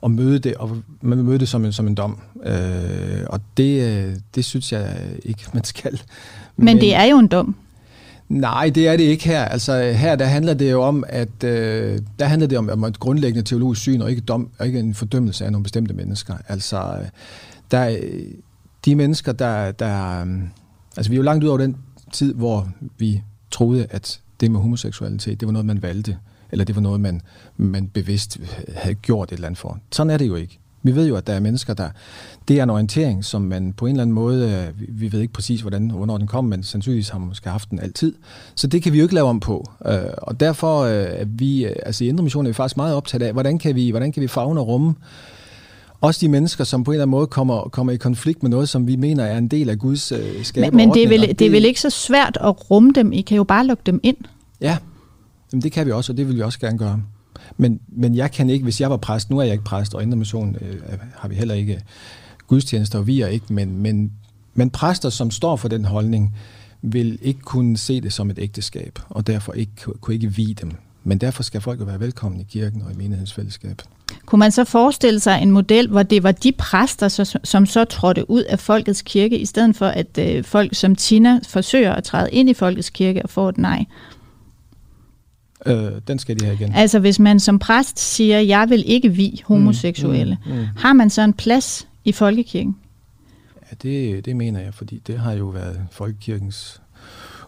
[0.05, 2.19] at møde det, og man vil møde det som en, som en dom.
[2.45, 6.01] Øh, og det, øh, det synes jeg ikke, man skal.
[6.57, 7.57] Men, men det er jo en dom.
[8.29, 9.45] Nej, det er det ikke her.
[9.45, 13.01] Altså her der handler det jo om, at øh, der handler det om, om et
[13.01, 16.35] grundlæggende teologisk syn, og ikke, dom, og ikke en fordømmelse af nogle bestemte mennesker.
[16.49, 16.99] Altså,
[17.71, 17.99] der,
[18.85, 20.21] de mennesker, der, der...
[20.21, 20.27] Øh,
[20.97, 21.77] altså vi er jo langt ud over den
[22.13, 26.17] tid, hvor vi troede, at det med homoseksualitet, det var noget, man valgte,
[26.55, 27.21] eller det var noget, man,
[27.57, 28.41] man bevidst
[28.77, 29.79] havde gjort et eller andet for.
[29.93, 30.59] Sådan er det jo ikke.
[30.83, 31.89] Vi ved jo, at der er mennesker, der...
[32.49, 34.51] Det er en orientering, som man på en eller anden måde...
[34.51, 37.71] Øh, vi ved ikke præcis, hvordan, hvornår den kom, men sandsynligvis har man måske haft
[37.71, 38.15] den altid.
[38.55, 39.71] Så det kan vi jo ikke lave om på.
[39.87, 41.65] Øh, og derfor øh, er vi...
[41.65, 44.21] Altså i Indre Mission er vi faktisk meget optaget af, hvordan kan vi, hvordan kan
[44.21, 44.95] vi fagne og rumme
[46.01, 48.69] også de mennesker, som på en eller anden måde kommer, kommer i konflikt med noget,
[48.69, 50.19] som vi mener er en del af Guds øh,
[50.57, 53.13] Men, men det, er vel, det er vel ikke så svært at rumme dem?
[53.13, 54.17] I kan jo bare lukke dem ind.
[54.61, 54.77] Ja,
[55.55, 57.03] Jamen, det kan vi også, og det vil vi også gerne gøre.
[57.57, 60.03] Men, men jeg kan ikke, hvis jeg var præst, nu er jeg ikke præst, og
[60.03, 61.83] Indre Mission øh, har vi heller ikke
[62.47, 64.13] gudstjenester, og vi er ikke, men, men,
[64.55, 66.35] men præster, som står for den holdning,
[66.83, 70.71] vil ikke kunne se det som et ægteskab, og derfor ikke, kunne ikke vide dem.
[71.05, 73.85] Men derfor skal folk jo være velkomne i kirken og i menighedsfællesskabet.
[74.27, 78.31] Kunne man så forestille sig en model, hvor det var de præster, som så trådte
[78.31, 82.31] ud af folkets kirke, i stedet for at øh, folk som Tina forsøger at træde
[82.31, 83.85] ind i folkets kirke og få et nej?
[85.67, 86.75] Øh, den skal de have igen.
[86.75, 90.67] Altså hvis man som præst siger, jeg vil ikke vi homoseksuelle, mm, mm, mm.
[90.77, 92.77] har man så en plads i folkekirken?
[93.71, 96.81] Ja, det, det mener jeg, fordi det har jo været folkekirkens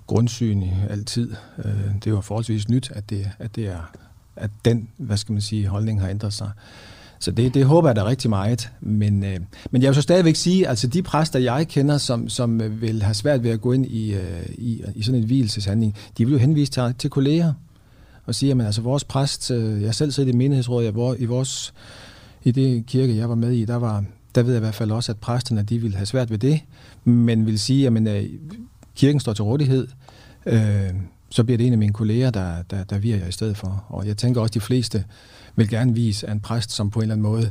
[0.07, 1.31] grundsyn i altid.
[1.64, 3.92] Øh, det er jo forholdsvis nyt, at det, at det er
[4.37, 6.50] at den, hvad skal man sige, holdning har ændret sig.
[7.18, 8.70] Så det, det håber jeg da rigtig meget.
[8.81, 12.81] Men, øh, men jeg vil så stadigvæk sige, altså de præster, jeg kender, som, som
[12.81, 16.24] vil have svært ved at gå ind i, øh, i, i sådan en hvileseshandling, de
[16.24, 17.52] vil jo henvise til, til kolleger
[18.27, 21.75] og sige, at altså vores præst, øh, jeg selv sidder i menighedsrådet, jeg, i vores,
[22.45, 24.91] i det kirke, jeg var med i, der var, der ved jeg i hvert fald
[24.91, 26.61] også, at præsterne, de ville have svært ved det,
[27.05, 28.25] men vil sige, at øh,
[28.95, 29.89] kirken står til rådighed,
[30.47, 30.91] øh,
[31.31, 33.85] så bliver det en af mine kolleger, der, der, der virker i stedet for.
[33.89, 35.05] Og jeg tænker også, at de fleste
[35.57, 37.51] vil gerne vise, at en præst, som på en eller anden måde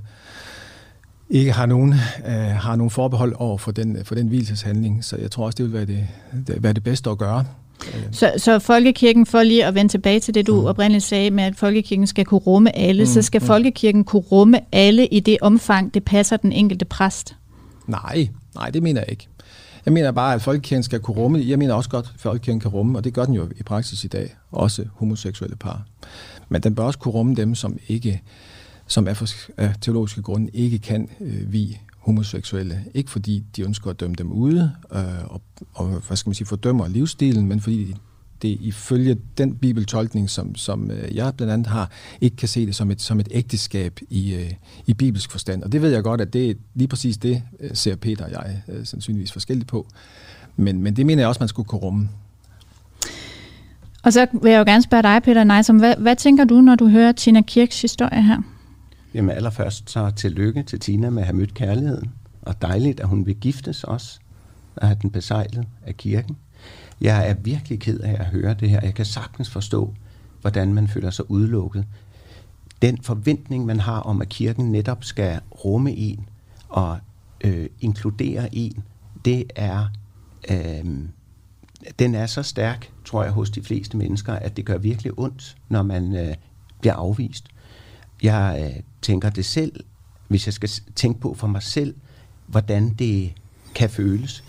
[1.30, 1.94] ikke har nogen,
[2.26, 5.04] øh, har nogen forbehold over for den, for den hvileseshandling.
[5.04, 6.08] Så jeg tror også, det vil være det,
[6.48, 7.46] det, være det bedste at gøre.
[8.12, 10.66] Så, så folkekirken, for lige at vende tilbage til det, du mm.
[10.66, 13.08] oprindeligt sagde med, at folkekirken skal kunne rumme alle, mm.
[13.08, 13.48] så skal mm.
[13.48, 17.36] folkekirken kunne rumme alle i det omfang, det passer den enkelte præst?
[17.88, 19.28] Nej, nej, det mener jeg ikke.
[19.86, 22.72] Jeg mener bare, at folkekirken skal kunne rumme, jeg mener også godt, at folkekirken kan
[22.72, 25.86] rumme, og det gør den jo i praksis i dag, også homoseksuelle par.
[26.50, 28.22] Men den bør også kunne rumme dem, som ikke,
[28.88, 32.84] som af, teologiske grunde ikke kan øh, vi homoseksuelle.
[32.94, 35.42] Ikke fordi de ønsker at dømme dem ude øh, og,
[35.74, 37.96] og hvad skal man sige, fordømmer livsstilen, men fordi
[38.42, 41.92] det ifølge den bibeltolkning, som, som øh, jeg blandt andet har,
[42.22, 44.52] ikke kan se det som et, som et ægteskab i, øh,
[44.86, 45.64] i bibelsk forstand.
[45.64, 48.62] Og det ved jeg godt, at det lige præcis det øh, ser Peter og jeg
[48.68, 49.88] øh, sandsynligvis forskelligt på.
[50.56, 52.10] Men, men det mener jeg også, man skulle kunne rumme.
[54.04, 56.76] Og så vil jeg jo gerne spørge dig, Peter Nejsom, hvad, hvad tænker du, når
[56.76, 58.42] du hører Tina Kirks historie her?
[59.16, 62.12] Jamen allerførst så tillykke til Tina med at have mødt kærligheden.
[62.42, 64.20] Og dejligt, at hun vil giftes også,
[64.76, 66.38] og have den besejlet af kirken.
[67.02, 68.80] Jeg er virkelig ked af at høre det her.
[68.84, 69.94] Jeg kan sagtens forstå,
[70.42, 71.86] hvordan man føler sig udelukket.
[72.82, 76.30] Den forventning, man har om, at kirken netop skal rumme en
[76.70, 76.98] og
[77.42, 78.84] øh, inkludere en,
[79.26, 79.88] det er,
[80.52, 80.86] øh,
[82.00, 85.58] den er så stærk, tror jeg, hos de fleste mennesker, at det gør virkelig ondt,
[85.70, 86.36] når man øh,
[86.80, 87.55] bliver afvist.
[88.24, 89.84] Jeg øh, tænker det selv,
[90.28, 91.96] hvis jeg skal tænke på for mig selv,
[92.48, 93.34] hvordan det
[93.76, 94.44] kan føles,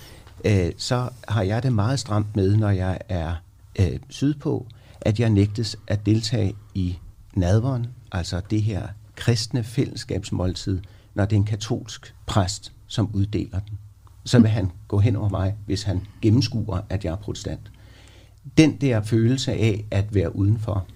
[0.44, 3.34] øh, så har jeg det meget stramt med, når jeg er
[3.78, 4.66] øh, sydpå,
[5.00, 6.98] at jeg nægtes at deltage i
[7.34, 10.80] nadveren, altså det her kristne fællesskabsmåltid,
[11.14, 13.78] når det er en katolsk præst, som uddeler den.
[14.24, 17.70] Så vil han gå hen over mig, hvis han gennemskuer, at jeg er protestant.
[18.58, 20.86] Den der følelse af at være udenfor,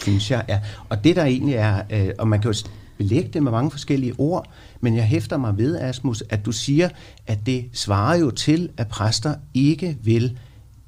[0.00, 0.60] synes jeg Ja.
[0.88, 4.14] Og det der egentlig er, øh, og man kan jo belægge det med mange forskellige
[4.18, 6.88] ord, men jeg hæfter mig ved, Asmus, at du siger,
[7.26, 10.38] at det svarer jo til, at præster ikke vil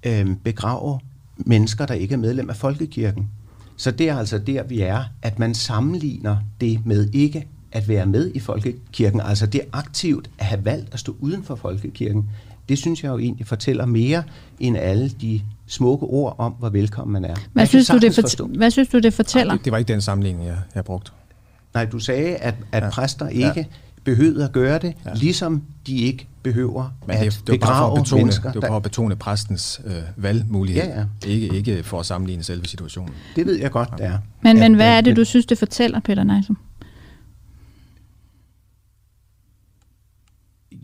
[0.02, 1.00] øh, begrave
[1.36, 3.28] mennesker, der ikke er medlem af folkekirken.
[3.76, 8.06] Så det er altså der, vi er, at man sammenligner det med ikke at være
[8.06, 12.30] med i folkekirken, altså det aktivt at have valgt at stå uden for folkekirken,
[12.68, 14.22] det synes jeg jo egentlig fortæller mere
[14.60, 17.34] end alle de smukke ord om, hvor velkommen man er.
[17.52, 19.52] Hvad, synes du, det, for, hvad synes du, det fortæller?
[19.52, 21.12] Nej, det, det var ikke den sammenligning, jeg, jeg brugte.
[21.74, 22.90] Nej, du sagde, at, at ja.
[22.90, 23.64] præster ikke ja.
[24.04, 25.14] behøvede at gøre det, ja.
[25.14, 28.52] ligesom de ikke behøver Men det, at det begrave bare for at betone, mennesker.
[28.52, 31.28] Det var bare at betone præstens øh, valgmulighed, ja, ja.
[31.28, 33.14] Ikke, ikke for at sammenligne selve situationen.
[33.36, 34.18] Det ved jeg godt, det er.
[34.42, 36.58] Men, men hvad er det, du synes, det fortæller, Peter Neisum?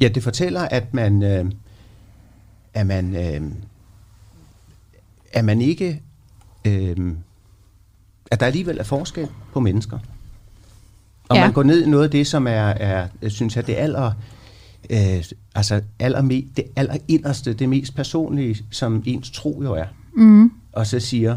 [0.00, 1.44] Ja, det fortæller, at man, øh,
[2.74, 3.50] at man, øh,
[5.32, 6.02] at man ikke,
[6.64, 6.96] øh,
[8.30, 9.98] at der alligevel er forskel på mennesker.
[11.28, 11.44] Og ja.
[11.44, 14.12] man går ned i noget af det, som er, er synes jeg, det aller,
[14.90, 19.86] øh, altså allerme, det aller inderste, det mest personlige, som ens tro jo er.
[20.16, 20.52] Mm.
[20.72, 21.36] Og så siger,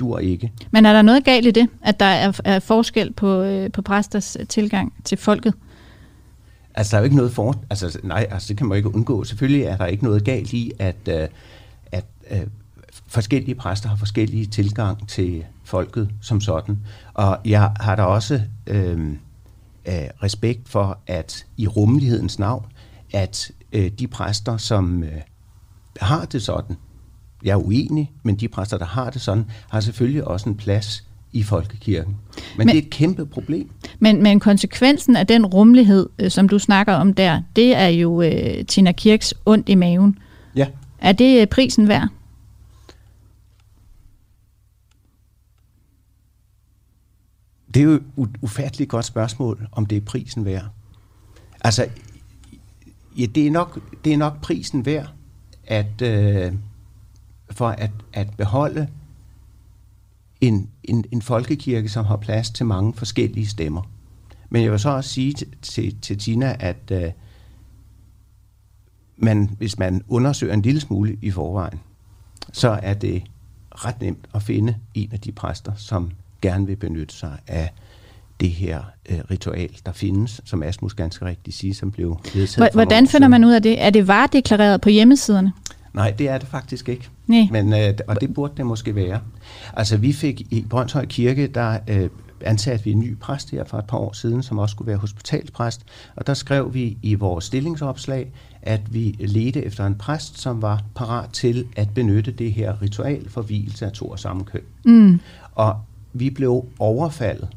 [0.00, 0.52] du er ikke.
[0.70, 3.82] Men er der noget galt i det, at der er, er forskel på, øh, på
[3.82, 5.54] præsters tilgang til folket?
[6.74, 7.62] Altså, der er jo ikke noget for...
[7.70, 9.24] Altså, nej, altså, det kan man ikke undgå.
[9.24, 11.28] Selvfølgelig er der ikke noget galt i, at, øh,
[11.92, 12.40] at øh,
[13.06, 16.78] forskellige præster har forskellige tilgang til folket som sådan.
[17.14, 19.08] Og jeg har da også øh,
[19.88, 22.66] øh, respekt for, at i rummelighedens navn,
[23.12, 25.10] at øh, de præster, som øh,
[26.00, 26.76] har det sådan,
[27.44, 31.04] jeg er uenig, men de præster, der har det sådan, har selvfølgelig også en plads
[31.32, 32.16] i folkekirken.
[32.36, 33.70] Men, men det er et kæmpe problem.
[33.98, 38.22] Men, men konsekvensen af den rummelighed, øh, som du snakker om der, det er jo
[38.22, 40.18] øh, Tina Kirks ondt i maven.
[40.56, 40.66] Ja.
[40.98, 42.08] Er det øh, prisen værd?
[47.74, 50.68] Det er jo et ufatteligt godt spørgsmål, om det er prisen værd.
[51.60, 51.88] Altså,
[53.18, 55.12] ja, det, er nok, det er nok prisen værd,
[55.64, 56.52] at, øh,
[57.50, 58.88] for at, at beholde
[60.40, 63.82] en, en, en folkekirke, som har plads til mange forskellige stemmer.
[64.50, 67.10] Men jeg vil så også sige til, til, til Tina, at øh,
[69.16, 71.80] man, hvis man undersøger en lille smule i forvejen,
[72.52, 73.22] så er det
[73.70, 76.10] ret nemt at finde en af de præster, som
[76.42, 77.70] gerne vil benytte sig af
[78.40, 83.08] det her øh, ritual, der findes, som Asmus ganske rigtigt siger, som blev vedtaget Hvordan
[83.08, 83.82] finder man ud af det?
[83.82, 85.52] Er det varedeklareret på hjemmesiderne?
[85.92, 87.08] Nej, det er det faktisk ikke.
[87.26, 87.48] Nej.
[87.50, 89.20] Men, øh, og det burde det måske være.
[89.76, 92.10] Altså, vi fik i Brøndshøj Kirke, der øh,
[92.44, 94.96] ansatte vi en ny præst her for et par år siden, som også skulle være
[94.96, 95.80] hospitalspræst,
[96.16, 100.82] og der skrev vi i vores stillingsopslag, at vi ledte efter en præst, som var
[100.94, 104.62] parat til at benytte det her ritual for hvilelse af to og samme køn.
[104.84, 105.20] Mm.
[105.54, 105.80] Og
[106.12, 107.48] vi blev overfaldet,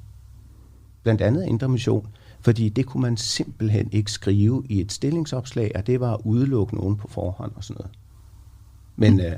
[1.03, 2.07] blandt andet Indre Mission,
[2.41, 6.75] fordi det kunne man simpelthen ikke skrive i et stillingsopslag, og det var at udelukke
[6.75, 7.91] nogen på forhånd og sådan noget.
[8.95, 9.19] Men mm.
[9.19, 9.31] øh,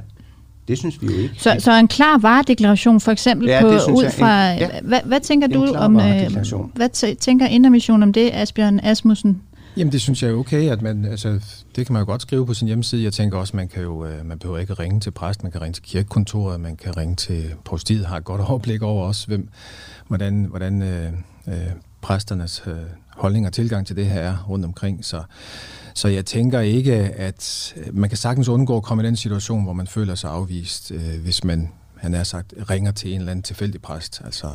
[0.68, 1.36] det synes vi jo ikke.
[1.38, 4.52] Så, så en klar varedeklaration for eksempel ja, på, ud fra...
[4.52, 6.00] En, ja, hvad, hvad tænker du om...
[6.00, 6.32] Øh,
[6.76, 9.42] hvad tænker Indermission om det, Asbjørn Asmussen?
[9.78, 11.30] Jamen det synes jeg er okay, at man, altså,
[11.76, 13.04] det kan man jo godt skrive på sin hjemmeside.
[13.04, 15.62] Jeg tænker også, man kan jo, øh, man behøver ikke ringe til præst, man kan
[15.62, 19.50] ringe til kirkekontoret, man kan ringe til prostiet, har et godt overblik over også, hvem,
[20.08, 21.14] hvordan, hvordan øh,
[21.48, 21.54] øh,
[22.02, 22.74] præsternes øh,
[23.10, 25.06] holdning og tilgang til det her er rundt omkring.
[25.06, 25.24] Så,
[25.94, 29.64] så jeg tænker ikke, at øh, man kan sagtens undgå at komme i den situation,
[29.64, 33.32] hvor man føler sig afvist, øh, hvis man, han er sagt, ringer til en eller
[33.32, 34.22] anden tilfældig præst.
[34.26, 34.48] Altså,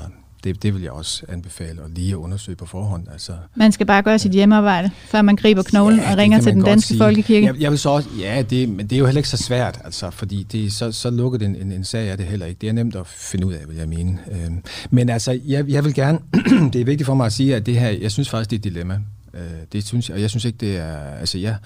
[0.45, 3.07] det, det vil jeg også anbefale at lige undersøge på forhånd.
[3.13, 6.53] Altså, man skal bare gøre sit hjemmearbejde, før man griber knoglen ja, og ringer til
[6.53, 6.99] den danske sige.
[6.99, 7.47] folkekirke.
[7.47, 9.81] Jeg, jeg vil så også, ja, det, men det er jo heller ikke så svært,
[9.85, 12.59] altså, fordi det, så, så lukket en, en, en sag er det heller ikke.
[12.61, 14.19] Det er nemt at finde ud af, vil jeg mene.
[14.31, 16.19] Øhm, men altså, jeg, jeg vil gerne,
[16.73, 18.61] det er vigtigt for mig at sige, at det her, jeg synes faktisk, det er
[18.61, 18.99] et dilemma.
[19.35, 19.41] Øh,
[19.73, 21.57] det synes jeg, og jeg synes ikke, det er, altså, jeg,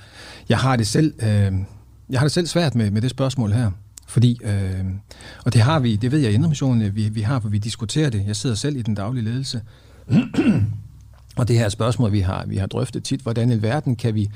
[0.48, 1.52] jeg har det selv, øh,
[2.10, 3.70] jeg har det selv svært med, med det spørgsmål her.
[4.06, 4.84] Fordi, øh,
[5.44, 8.10] og det har vi, det ved jeg i Indremissionen, vi, vi har, for vi diskuterer
[8.10, 8.24] det.
[8.26, 9.60] Jeg sidder selv i den daglige ledelse.
[11.38, 14.28] og det her spørgsmål, vi har, vi har drøftet tit, hvordan i verden kan vi,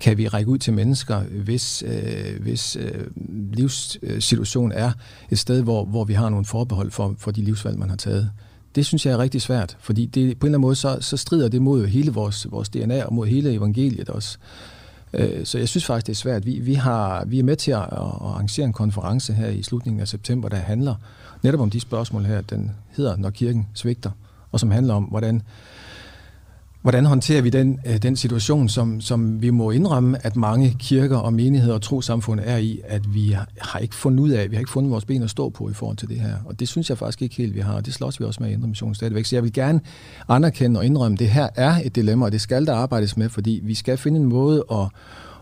[0.00, 3.06] kan vi række ud til mennesker, hvis, øh, hvis øh,
[3.52, 4.92] livssituation er
[5.30, 8.30] et sted, hvor, hvor vi har nogle forbehold for, for de livsvalg, man har taget.
[8.74, 11.16] Det synes jeg er rigtig svært, fordi det, på en eller anden måde så, så
[11.16, 14.38] strider det mod hele vores, vores DNA og mod hele evangeliet også.
[14.40, 14.75] Øh,
[15.18, 16.46] Øh, så jeg synes faktisk, det er svært.
[16.46, 20.00] Vi, vi, har, vi er med til at, at arrangere en konference her i slutningen
[20.00, 20.94] af september, der handler
[21.42, 22.40] netop om de spørgsmål her.
[22.40, 24.10] Den hedder, når kirken svigter,
[24.52, 25.42] og som handler om, hvordan
[26.86, 31.16] Hvordan håndterer vi den, øh, den situation, som, som vi må indrømme, at mange kirker
[31.16, 34.60] og menigheder og trosamfund er i, at vi har ikke fundet ud af, vi har
[34.60, 36.34] ikke fundet vores ben at stå på i forhold til det her.
[36.44, 38.50] Og det synes jeg faktisk ikke helt, vi har, og det slås vi også med
[38.50, 39.24] i Indre Mission stadigvæk.
[39.24, 39.80] Så jeg vil gerne
[40.28, 43.28] anerkende og indrømme, at det her er et dilemma, og det skal der arbejdes med,
[43.28, 44.86] fordi vi skal finde en måde at,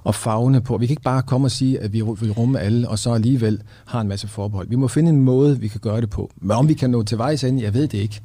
[0.09, 0.77] at fagne på.
[0.77, 3.63] Vi kan ikke bare komme og sige, at vi vil rumme alle, og så alligevel
[3.85, 4.69] har en masse forbehold.
[4.69, 6.31] Vi må finde en måde, vi kan gøre det på.
[6.37, 8.21] Men om vi kan nå til vejs ende, jeg ved det ikke.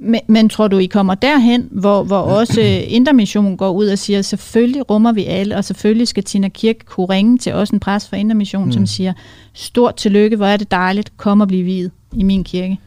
[0.00, 2.60] Men, men tror du, I kommer derhen, hvor, hvor også
[2.98, 7.06] Intermission går ud og siger, selvfølgelig rummer vi alle, og selvfølgelig skal Tina Kirk kunne
[7.06, 8.72] ringe til os en præst fra Intermission, mm.
[8.72, 9.12] som siger,
[9.52, 12.78] stort tillykke, hvor er det dejligt, kom og blive videt i min kirke.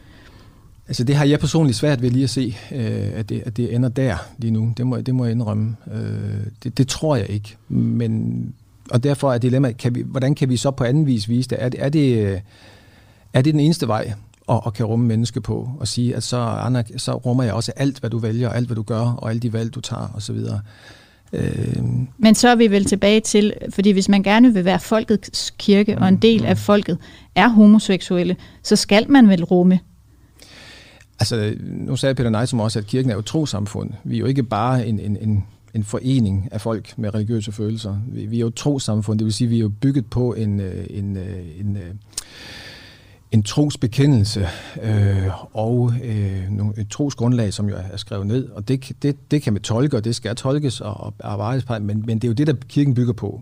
[0.87, 3.75] Altså det har jeg personligt svært ved lige at se, øh, at, det, at det
[3.75, 4.73] ender der lige nu.
[4.77, 5.75] Det må, det må jeg indrømme.
[5.93, 6.01] Øh,
[6.63, 7.57] det, det tror jeg ikke.
[7.69, 8.53] Men,
[8.91, 11.57] og derfor er dilemmaet, kan vi, hvordan kan vi så på anden vis vise det?
[11.61, 12.41] Er, er det?
[13.33, 14.13] er det den eneste vej?
[14.51, 17.71] Og, og kan rumme menneske på, og sige, at så, Anna, så rummer jeg også
[17.75, 20.37] alt, hvad du vælger, alt, hvad du gør, og alle de valg, du tager, osv.
[21.33, 21.83] Øh.
[22.17, 25.97] Men så er vi vel tilbage til, fordi hvis man gerne vil være folkets kirke,
[25.97, 26.97] og en del af folket
[27.35, 29.79] er homoseksuelle, så skal man vel rumme
[31.19, 33.89] Altså, nu sagde Peter Nejsom også, at kirken er jo trosamfund.
[34.03, 37.97] Vi er jo ikke bare en, en, en, en forening af folk med religiøse følelser.
[38.07, 40.59] Vi, vi er jo trosamfund, det vil sige, at vi er jo bygget på en,
[40.59, 41.99] øh, en, øh, en, en
[43.31, 44.47] en trosbekendelse
[44.83, 46.43] øh, og øh,
[46.77, 50.03] et trosgrundlag, som jo er skrevet ned, og det, det, det kan man tolke, og
[50.03, 52.93] det skal tolkes og, og arbejdes på, men, men det er jo det, der kirken
[52.93, 53.41] bygger på.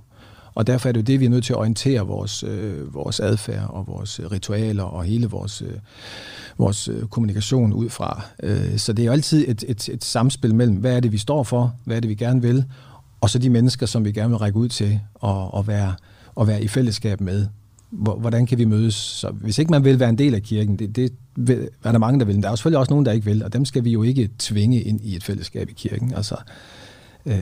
[0.54, 3.20] Og derfor er det jo det, vi er nødt til at orientere vores, øh, vores
[3.20, 5.74] adfærd og vores øh, ritualer og hele vores, øh,
[6.58, 8.22] vores øh, kommunikation ud fra.
[8.44, 11.18] Øh, så det er jo altid et, et, et samspil mellem, hvad er det, vi
[11.18, 12.66] står for, hvad er det, vi gerne vil,
[13.22, 15.94] og så de mennesker, som vi gerne vil række ud til og, og, være,
[16.36, 17.48] og være i fællesskab med
[17.92, 18.96] hvordan kan vi mødes?
[18.96, 22.20] Så hvis ikke man vil være en del af kirken, det, det er der mange,
[22.20, 22.44] der vil.
[22.44, 24.82] Der er selvfølgelig også nogen, der ikke vil, og dem skal vi jo ikke tvinge
[24.82, 26.14] ind i et fællesskab i kirken.
[26.14, 26.36] Altså,
[27.26, 27.34] øh,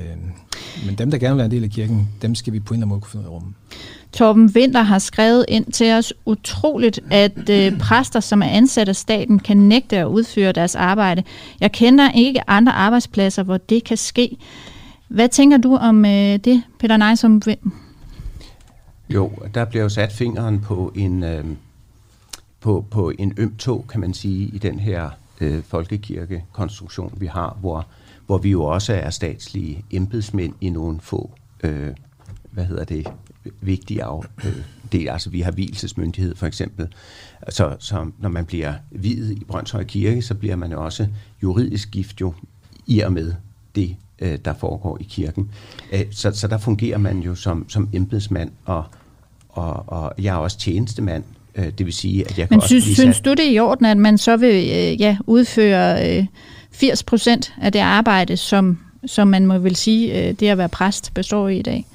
[0.86, 2.75] men dem, der gerne vil være en del af kirken, dem skal vi på en
[2.75, 3.53] eller anden måde kunne finde ud af rummet.
[4.13, 8.95] Torben Winter har skrevet ind til os utroligt, at øh, præster, som er ansat af
[8.95, 11.23] staten, kan nægte at udføre deres arbejde.
[11.60, 14.38] Jeg kender ikke andre arbejdspladser, hvor det kan ske.
[15.07, 17.41] Hvad tænker du om øh, det, Peter Nejsom?
[19.09, 21.45] Jo, der bliver jo sat fingeren på en, øh,
[22.59, 25.09] på, på en øm tog, kan man sige, i den her
[25.41, 27.87] øh, folkekirkekonstruktion, vi har, hvor,
[28.25, 31.31] hvor vi jo også er statslige embedsmænd i nogle få,
[31.63, 31.89] øh,
[32.51, 33.07] hvad hedder det,
[33.61, 34.57] vigtige af, øh,
[34.91, 35.09] det.
[35.09, 36.87] Altså vi har hvilesesmyndighed for eksempel.
[37.49, 41.07] Så, så når man bliver videt i Brøndshøj Kirke, så bliver man jo også
[41.43, 42.33] juridisk gift jo
[42.87, 43.33] i og med
[43.75, 45.51] det, øh, der foregår i kirken.
[45.93, 48.84] Øh, så, så der fungerer man jo som, som embedsmand, og,
[49.49, 51.23] og, og jeg er også tjenestemand,
[51.56, 53.60] øh, det vil sige, at jeg Men kan synes, også synes du det er i
[53.60, 56.25] orden, at man så vil øh, ja, udføre øh,
[56.71, 60.69] 80 procent af det arbejde, som, som man må vel sige, øh, det at være
[60.69, 61.86] præst består i i dag?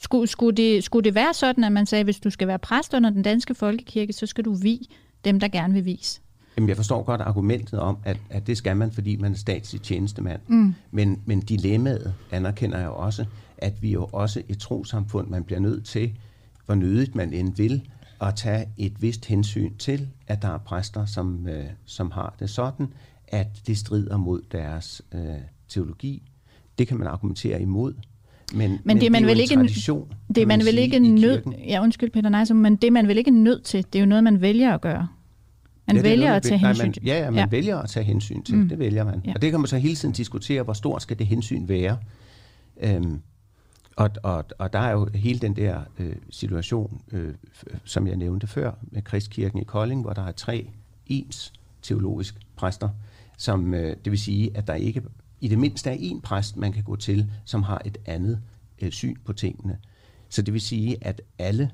[0.00, 2.58] Skulle, skulle, det, skulle det være sådan, at man sagde, at hvis du skal være
[2.58, 4.90] præst under den danske folkekirke, så skal du vi
[5.24, 6.20] dem, der gerne vil vise?
[6.56, 9.82] Jamen, jeg forstår godt argumentet om, at, at det skal man, fordi man er statslig
[9.82, 10.40] tjenestemand.
[10.46, 10.74] Mm.
[10.90, 13.24] Men, men dilemmaet anerkender jeg også,
[13.58, 16.12] at vi jo også et trosamfund, man bliver nødt til,
[16.66, 17.82] hvor nødigt man end vil,
[18.20, 22.50] at tage et vist hensyn til, at der er præster, som, øh, som har det
[22.50, 22.86] sådan,
[23.28, 25.20] at det strider mod deres øh,
[25.68, 26.22] teologi.
[26.78, 27.94] Det kan man argumentere imod.
[28.52, 31.42] Men, men, men det, man det er vel ikke tradition, det man vel ikke nød,
[31.68, 34.24] ja undskyld Peter Nejsum, men det man vel ikke nødt til, det er jo noget
[34.24, 35.08] man vælger at gøre.
[35.86, 37.02] Man ja, vælger noget, at tage nej, hensyn til.
[37.04, 37.46] Ja, ja, man ja.
[37.46, 38.56] vælger at tage hensyn til.
[38.56, 38.68] Mm.
[38.68, 39.22] Det vælger man.
[39.24, 39.32] Ja.
[39.34, 41.98] Og det kan man så hele tiden diskutere, hvor stort skal det hensyn være.
[42.80, 43.20] Øhm,
[43.96, 47.34] og, og, og der er jo hele den der øh, situation, øh,
[47.84, 50.70] som jeg nævnte før, med Kristkirken i Kolding, hvor der er tre
[51.06, 52.88] ens teologiske præster,
[53.38, 55.02] som øh, det vil sige, at der ikke
[55.40, 58.40] i det mindste er en præst, man kan gå til, som har et andet
[58.82, 59.78] øh, syn på tingene.
[60.28, 61.70] Så det vil sige, at alle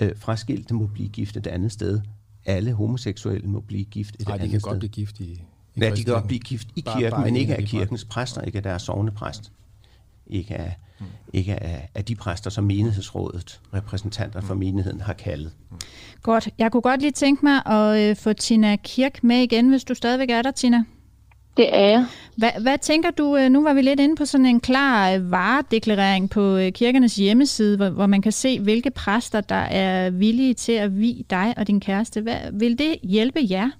[0.00, 2.00] øh, fraskilte må blive gift et andet sted,
[2.46, 4.48] alle homoseksuelle må blive gift et Nej, andet sted.
[4.48, 4.70] de kan sted.
[4.70, 7.24] godt blive gift i, i Ja, de kan godt blive gift i kirken, bare, bare
[7.24, 9.52] men ikke af kirkens præster, ikke af deres sovnepræst.
[10.26, 11.06] Ikke af, mm.
[11.32, 14.60] ikke af, af de præster, som menighedsrådet, repræsentanter for mm.
[14.60, 15.52] menigheden, har kaldet.
[15.70, 15.76] Mm.
[16.22, 16.48] Godt.
[16.58, 19.94] Jeg kunne godt lige tænke mig at øh, få Tina Kirk med igen, hvis du
[19.94, 20.84] stadigvæk er der, Tina.
[21.56, 22.06] Det er jeg.
[22.36, 25.30] Hvad, hvad tænker du, øh, nu var vi lidt inde på sådan en klar øh,
[25.30, 30.54] varedeklarering på øh, kirkernes hjemmeside, hvor, hvor man kan se, hvilke præster, der er villige
[30.54, 32.20] til at vi dig og din kæreste.
[32.20, 33.70] Hvad, vil det hjælpe jer?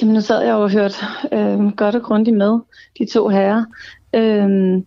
[0.00, 2.58] Jamen, nu sad jeg og hørt øh, godt og grundigt med,
[2.98, 3.64] de to herrer.
[4.14, 4.82] Øh,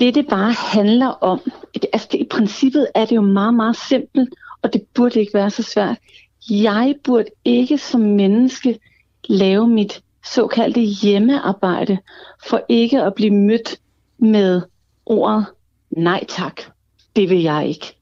[0.00, 1.40] det, det bare handler om,
[1.74, 5.34] det, altså det, i princippet er det jo meget, meget simpelt, og det burde ikke
[5.34, 5.96] være så svært.
[6.50, 8.78] Jeg burde ikke som menneske
[9.28, 11.98] lave mit såkaldte hjemmearbejde,
[12.46, 13.76] for ikke at blive mødt
[14.18, 14.62] med
[15.06, 15.46] ordet
[15.90, 16.60] nej tak.
[17.16, 17.96] Det vil jeg ikke.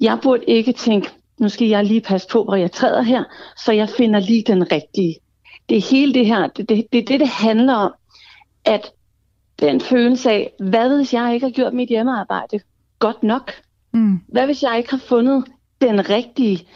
[0.00, 1.08] Jeg burde ikke tænke,
[1.38, 3.24] nu skal jeg lige passe på, hvor jeg træder her,
[3.56, 5.16] så jeg finder lige den rigtige.
[5.68, 7.92] Det er hele det her, det er det, det, det, handler om,
[8.64, 8.92] at
[9.60, 12.60] den følelse af, hvad hvis jeg ikke har gjort mit hjemmearbejde
[12.98, 13.52] godt nok?
[13.92, 14.20] Mm.
[14.28, 15.44] Hvad hvis jeg ikke har fundet
[15.80, 16.66] den rigtige?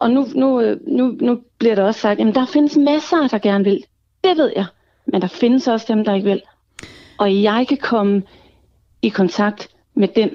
[0.00, 3.38] Og nu, nu, øh, nu, nu bliver der også sagt, at der findes masser, der
[3.38, 3.84] gerne vil.
[4.24, 4.66] Det ved jeg.
[5.06, 6.42] Men der findes også dem, der ikke vil.
[7.18, 8.22] Og jeg kan komme
[9.02, 10.30] i kontakt med den,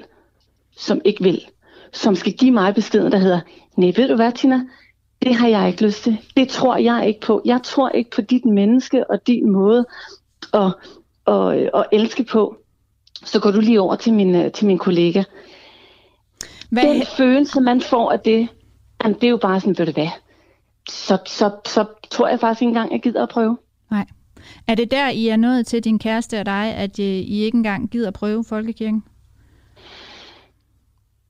[0.76, 1.44] som ikke vil.
[1.92, 3.40] Som skal give mig beskeden, der hedder,
[3.76, 4.60] nej, ved du hvad, Tina?
[5.22, 6.18] Det har jeg ikke lyst til.
[6.36, 7.42] Det tror jeg ikke på.
[7.44, 9.86] Jeg tror ikke på dit menneske og din måde
[10.54, 10.74] at,
[11.26, 12.56] at, at elske på.
[13.24, 15.22] Så går du lige over til min, øh, til min kollega.
[16.70, 16.82] Hvad?
[16.82, 18.48] Den følelse, man får af det,
[19.04, 20.08] jamen, det er jo bare sådan, ved du hvad,
[20.88, 23.58] så, så, så tror jeg faktisk ikke engang, jeg gider at prøve.
[23.90, 24.06] Nej.
[24.66, 27.56] Er det der, I er nået til din kæreste og dig, at øh, I ikke
[27.56, 29.04] engang gider at prøve folkekirken?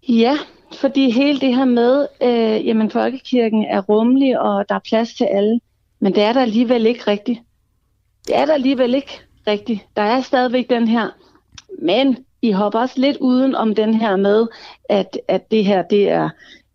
[0.09, 0.39] Ja,
[0.73, 5.25] fordi hele det her med, øh, jamen folkekirken er rummelig, og der er plads til
[5.25, 5.61] alle,
[6.01, 7.41] men det er der alligevel ikke rigtigt.
[8.27, 9.81] Det er der alligevel ikke rigtigt.
[9.97, 11.09] Der er stadigvæk den her,
[11.83, 14.47] men I hopper også lidt uden om den her med,
[14.89, 16.31] at, at det her, det er,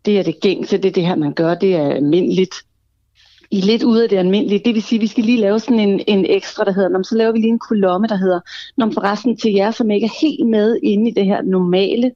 [0.06, 2.56] det er det gængse, det er det her, man gør, det er almindeligt.
[3.52, 4.62] I lidt ude af det almindelige.
[4.66, 7.16] Det vil sige, at vi skal lige lave sådan en, en ekstra, der hedder, så
[7.16, 8.40] laver vi lige en kolomme, der hedder,
[8.78, 12.12] når forresten til jer, som ikke er helt med inde i det her normale,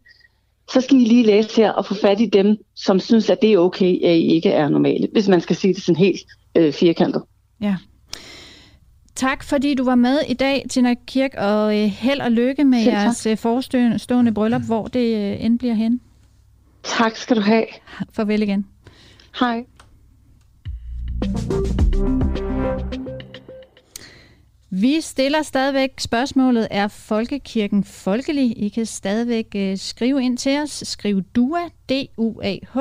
[0.72, 3.54] så skal I lige læse her og få fat i dem, som synes, at det
[3.54, 6.22] er okay, at I ikke er normale, hvis man skal sige det sådan helt
[6.56, 7.24] øh, firkantet.
[7.62, 7.76] Ja.
[9.16, 12.84] Tak fordi du var med i dag, Tina Kirk, og øh, held og lykke med
[12.84, 13.32] Selv jeres tak.
[13.32, 16.02] Øh, forestående bryllup, hvor det øh, end bliver hen.
[16.84, 17.66] Tak skal du have.
[18.14, 18.66] Farvel igen.
[19.40, 19.66] Hej.
[24.70, 28.64] Vi stiller stadigvæk spørgsmålet, er folkekirken folkelig?
[28.64, 30.84] I kan stadigvæk øh, skrive ind til os.
[30.86, 32.78] Skriv DUA, D-U-A-H,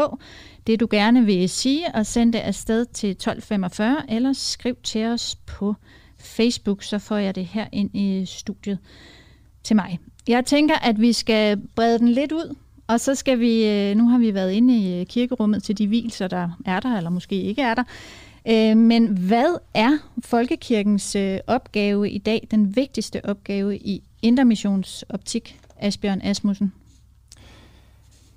[0.67, 5.37] det du gerne vil sige, og send det afsted til 1245, eller skriv til os
[5.47, 5.75] på
[6.19, 8.79] Facebook, så får jeg det her ind i studiet
[9.65, 9.99] til mig.
[10.29, 14.09] Jeg tænker, at vi skal brede den lidt ud, og så skal vi, øh, nu
[14.09, 17.43] har vi været inde i øh, kirkerummet til de hvilser, der er der, eller måske
[17.43, 17.85] ikke er der.
[18.49, 21.17] Øh, men hvad er folkekirkens
[21.47, 26.73] opgave i dag, den vigtigste opgave i intermissionsoptik, Asbjørn Asmussen?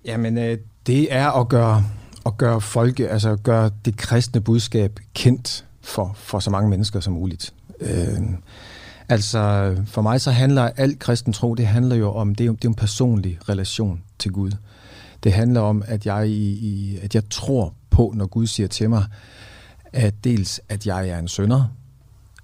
[0.05, 0.37] Jamen,
[0.87, 1.83] det er at gøre,
[2.25, 6.99] at gøre folke, altså at gøre det kristne budskab kendt for, for så mange mennesker
[6.99, 7.53] som muligt.
[7.79, 7.89] Øh,
[9.09, 12.53] altså, for mig så handler alt kristen tro, det handler jo om, det er jo,
[12.53, 14.51] det er en personlig relation til Gud.
[15.23, 18.89] Det handler om, at jeg, i, i, at jeg tror på, når Gud siger til
[18.89, 19.05] mig,
[19.93, 21.65] at dels, at jeg er en sønder,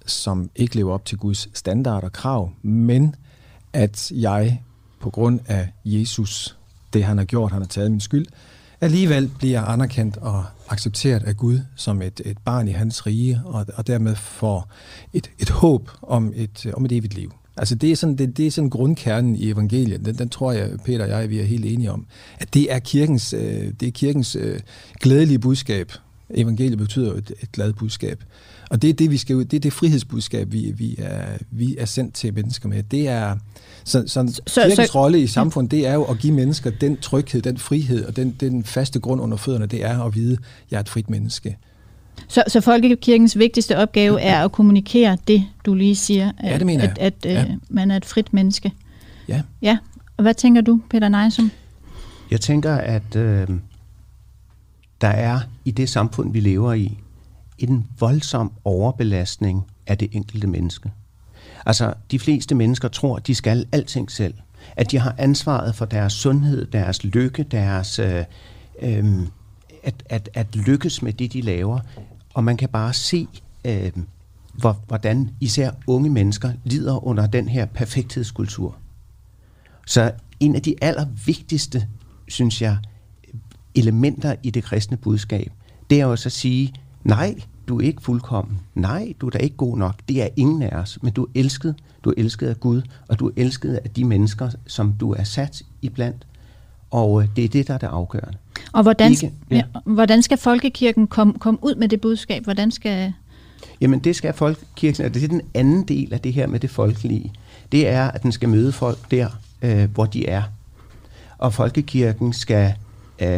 [0.06, 3.14] som ikke lever op til Guds standard og krav, men
[3.72, 4.62] at jeg
[5.00, 6.56] på grund af Jesus,
[6.92, 8.26] det han har gjort, han har taget min skyld,
[8.80, 13.66] alligevel bliver anerkendt og accepteret af Gud som et, et barn i hans rige, og,
[13.74, 14.70] og dermed får
[15.12, 17.32] et, et håb om et, om et evigt liv.
[17.56, 20.04] Altså det er sådan, det, det er sådan grundkernen i evangeliet.
[20.04, 22.06] Den, den tror jeg, Peter og jeg, vi er helt enige om.
[22.38, 24.60] At det er kirkens, øh, det er kirkens øh,
[25.00, 25.92] glædelige budskab.
[26.30, 28.24] Evangeliet betyder jo et, et glad budskab.
[28.70, 31.84] Og det er det, vi skal, det er det frihedsbudskab, vi, vi, er, vi er
[31.84, 32.82] sendt til mennesker med.
[32.82, 33.36] Det er,
[33.84, 36.96] så, så, så kirkens så, rolle i samfundet, det er jo at give mennesker den
[36.96, 40.40] tryghed, den frihed og den, den faste grund under fødderne, det er at vide, at
[40.70, 41.56] jeg er et frit menneske.
[42.28, 46.66] Så, så folkekirkens vigtigste opgave er at kommunikere det, du lige siger, at, ja, det
[46.66, 46.96] mener jeg.
[47.00, 47.42] at, at ja.
[47.42, 48.72] øh, man er et frit menneske.
[49.28, 49.42] Ja.
[49.62, 49.78] Ja,
[50.16, 51.50] og hvad tænker du, Peter Nejsum?
[52.30, 53.48] Jeg tænker, at øh,
[55.00, 56.98] der er i det samfund, vi lever i,
[57.58, 60.90] en voldsom overbelastning af det enkelte menneske.
[61.66, 64.34] Altså, de fleste mennesker tror, at de skal alting selv.
[64.76, 67.98] At de har ansvaret for deres sundhed, deres lykke, deres...
[67.98, 68.24] Øh,
[68.82, 69.04] øh,
[69.82, 71.80] at, at, at lykkes med det, de laver.
[72.34, 73.28] Og man kan bare se,
[73.64, 73.92] øh,
[74.54, 78.76] hvor, hvordan især unge mennesker lider under den her perfekthedskultur.
[79.86, 81.88] Så en af de allervigtigste,
[82.28, 82.76] synes jeg,
[83.74, 85.52] elementer i det kristne budskab,
[85.90, 86.74] det er også at sige,
[87.04, 87.34] nej,
[87.68, 88.58] du er ikke fuldkommen.
[88.74, 89.94] Nej, du er da ikke god nok.
[90.08, 90.98] Det er ingen af os.
[91.02, 91.74] Men du er elsket.
[92.04, 95.24] Du er elsket af Gud, og du er elsket af de mennesker, som du er
[95.24, 96.26] sat i blandt.
[96.90, 98.38] Og øh, det er det, der er det afgørende.
[98.72, 99.56] Og hvordan, Ikke, ja.
[99.56, 102.44] Ja, hvordan skal folkekirken komme kom ud med det budskab?
[102.44, 103.12] Hvordan skal,
[103.80, 106.70] Jamen det skal folkekirken, og det er den anden del af det her med det
[106.70, 107.32] folkelige.
[107.72, 109.28] Det er, at den skal møde folk der,
[109.62, 110.42] øh, hvor de er.
[111.38, 112.74] Og folkekirken skal,
[113.18, 113.28] øh,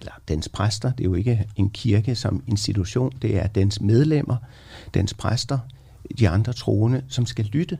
[0.00, 4.36] eller dens præster, det er jo ikke en kirke som institution, det er dens medlemmer,
[4.94, 5.58] dens præster,
[6.18, 7.78] de andre troende, som skal lytte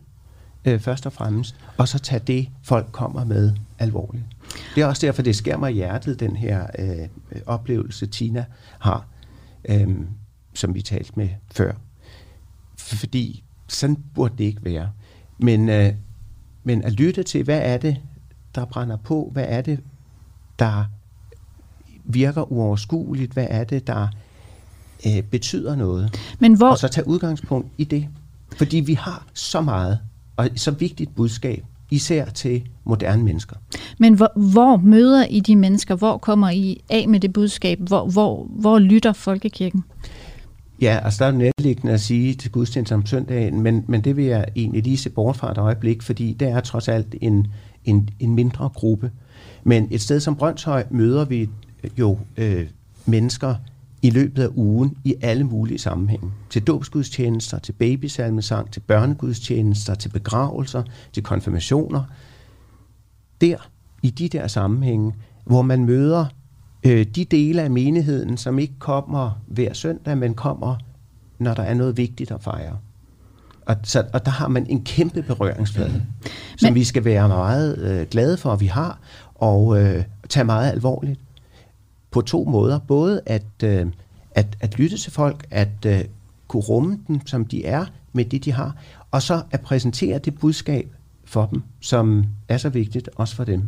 [0.66, 4.24] øh, først og fremmest, og så tage det, folk kommer med alvorligt.
[4.74, 7.08] Det er også derfor, det sker mig i hjertet, den her øh,
[7.46, 8.44] oplevelse, Tina
[8.78, 9.06] har,
[9.68, 9.88] øh,
[10.54, 11.72] som vi talte med før.
[12.78, 14.90] Fordi sådan burde det ikke være.
[15.38, 15.92] Men, øh,
[16.64, 17.96] men at lytte til, hvad er det,
[18.54, 19.30] der brænder på?
[19.32, 19.80] Hvad er det,
[20.58, 20.84] der
[22.04, 23.32] virker uoverskueligt?
[23.32, 24.08] Hvad er det, der
[25.06, 26.20] øh, betyder noget?
[26.38, 26.70] Men hvor...
[26.70, 28.08] Og så tage udgangspunkt i det.
[28.56, 29.98] Fordi vi har så meget,
[30.36, 33.56] og så vigtigt budskab, især til moderne mennesker.
[33.98, 35.94] Men hvor, hvor møder I de mennesker?
[35.94, 37.78] Hvor kommer I af med det budskab?
[37.80, 39.84] Hvor, hvor, hvor lytter folkekirken?
[40.80, 44.24] Ja, altså der er nærliggende at sige til gudstjeneste om søndagen, men, men det vil
[44.24, 47.46] jeg egentlig lige se bort fra et øjeblik, fordi der er trods alt en,
[47.84, 49.10] en, en mindre gruppe.
[49.64, 51.48] Men et sted som Brøndshøj møder vi
[51.98, 52.66] jo øh,
[53.06, 53.54] mennesker
[54.06, 56.30] i løbet af ugen i alle mulige sammenhænge.
[56.50, 60.82] Til dåbsgudstjenester, til babysalmesang, til børnegudstjenester, til begravelser,
[61.12, 62.02] til konfirmationer.
[63.40, 63.56] Der,
[64.02, 66.26] i de der sammenhænge, hvor man møder
[66.86, 70.76] øh, de dele af menigheden, som ikke kommer hver søndag, men kommer,
[71.38, 72.78] når der er noget vigtigt at fejre.
[73.66, 77.78] Og, så, og der har man en kæmpe berøringsflade, men, som vi skal være meget
[77.78, 78.98] øh, glade for, at vi har,
[79.34, 81.20] og øh, tage meget alvorligt
[82.16, 82.78] på to måder.
[82.78, 83.86] Både at, øh,
[84.30, 86.00] at, at lytte til folk, at øh,
[86.48, 88.76] kunne rumme dem, som de er, med det, de har,
[89.10, 90.88] og så at præsentere det budskab
[91.24, 93.62] for dem, som er så vigtigt, også for dem.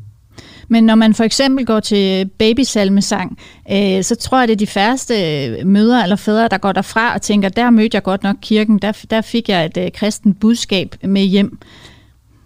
[0.69, 3.39] Men når man for eksempel går til babysalmesang,
[3.73, 7.15] øh, så tror jeg, det er de færreste øh, møder eller fædre, der går derfra
[7.15, 10.35] og tænker, der mødte jeg godt nok kirken, der, der fik jeg et øh, kristen
[10.35, 11.59] budskab med hjem.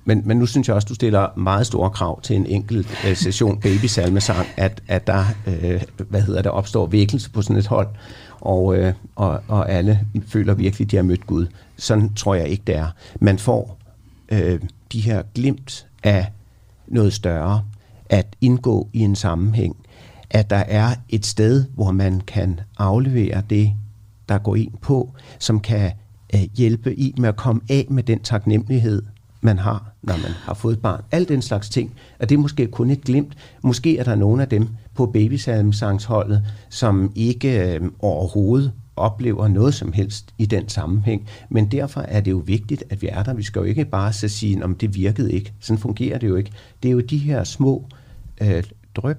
[0.05, 3.16] Men, men nu synes jeg også, du stiller meget store krav til en enkelt øh,
[3.16, 7.88] session babysalmesang, at, at der øh, hvad hedder det, opstår vækkelse på sådan et hold,
[8.40, 11.46] og, øh, og, og alle føler virkelig, at de har mødt Gud.
[11.76, 12.88] Sådan tror jeg ikke, det er.
[13.20, 13.78] Man får
[14.28, 14.61] øh,
[14.92, 16.32] de her glimt af
[16.86, 17.64] noget større,
[18.09, 19.76] at indgå i en sammenhæng,
[20.30, 23.72] at der er et sted, hvor man kan aflevere det,
[24.28, 25.92] der går ind på, som kan
[26.34, 29.03] øh, hjælpe i med at komme af med den taknemmelighed,
[29.43, 31.03] man har, når man har fået et barn.
[31.11, 31.95] Alt den slags ting.
[32.18, 33.34] Og det er måske kun et glimt.
[33.62, 39.93] Måske er der nogle af dem på babysalmsangsholdet, som ikke øh, overhovedet oplever noget som
[39.93, 41.28] helst i den sammenhæng.
[41.49, 43.34] Men derfor er det jo vigtigt, at vi er der.
[43.34, 45.53] Vi skal jo ikke bare så sige, om det virkede ikke.
[45.61, 46.53] Sådan fungerer det jo ikke.
[46.82, 47.84] Det er jo de her små
[48.40, 48.62] øh,
[48.95, 49.16] drøb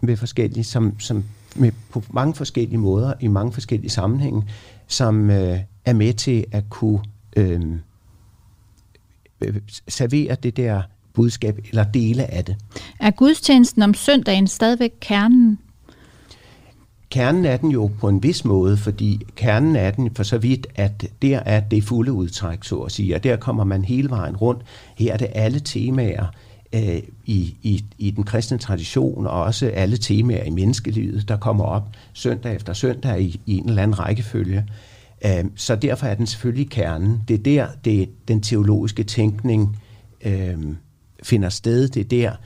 [0.00, 1.24] med forskellige, som, som
[1.56, 4.42] med, på mange forskellige måder, i mange forskellige sammenhænge,
[4.86, 7.00] som øh, er med til at kunne
[7.36, 7.60] øh,
[9.46, 9.56] øh,
[9.88, 10.82] servere det der
[11.12, 12.56] budskab, eller dele af det.
[13.00, 15.58] Er gudstjenesten om søndagen stadigvæk kernen?
[17.10, 20.66] Kernen er den jo på en vis måde, fordi kernen er den for så vidt,
[20.74, 24.36] at der er det fulde udtræk, så at sige, og der kommer man hele vejen
[24.36, 24.62] rundt.
[24.98, 26.26] Her er det alle temaer,
[26.74, 31.64] øh, i, i, i den kristne tradition, og også alle temaer i menneskelivet, der kommer
[31.64, 34.66] op søndag efter søndag i, i en eller anden rækkefølge.
[35.26, 37.22] Øh, så derfor er den selvfølgelig kernen.
[37.28, 39.78] Det er der, det, den teologiske tænkning
[40.24, 40.58] øh,
[41.22, 41.88] finder sted.
[41.88, 42.36] Det er der,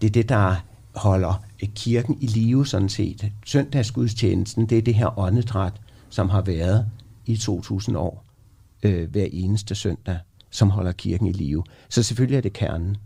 [0.00, 0.64] det er det, der
[0.94, 3.32] holder øh, kirken i live sådan set.
[3.46, 5.72] Søndagsgudstjenesten, det er det her åndedræt,
[6.08, 6.86] som har været
[7.26, 8.24] i 2000 år
[8.82, 10.18] øh, hver eneste søndag,
[10.50, 11.64] som holder kirken i live.
[11.88, 12.96] Så selvfølgelig er det kernen.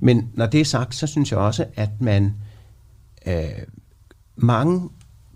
[0.00, 2.34] Men når det er sagt, så synes jeg også, at man
[3.26, 3.62] øh,
[4.36, 4.88] mange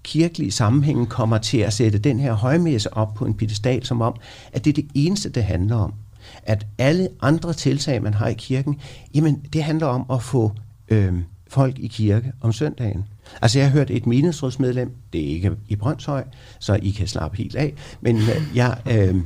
[0.09, 4.15] kirkelige sammenhænge kommer til at sætte den her højmesse op på en pedestal, som om,
[4.53, 5.95] at det er det eneste, det handler om.
[6.43, 8.81] At alle andre tiltag, man har i kirken,
[9.15, 10.53] jamen det handler om at få
[10.89, 11.13] øh,
[11.49, 13.05] folk i kirke om søndagen.
[13.43, 16.25] Altså jeg har hørt et menighedsrådsmedlem, det er ikke i Brøndshøj,
[16.59, 19.17] så I kan slappe helt af, men øh, jeg øh,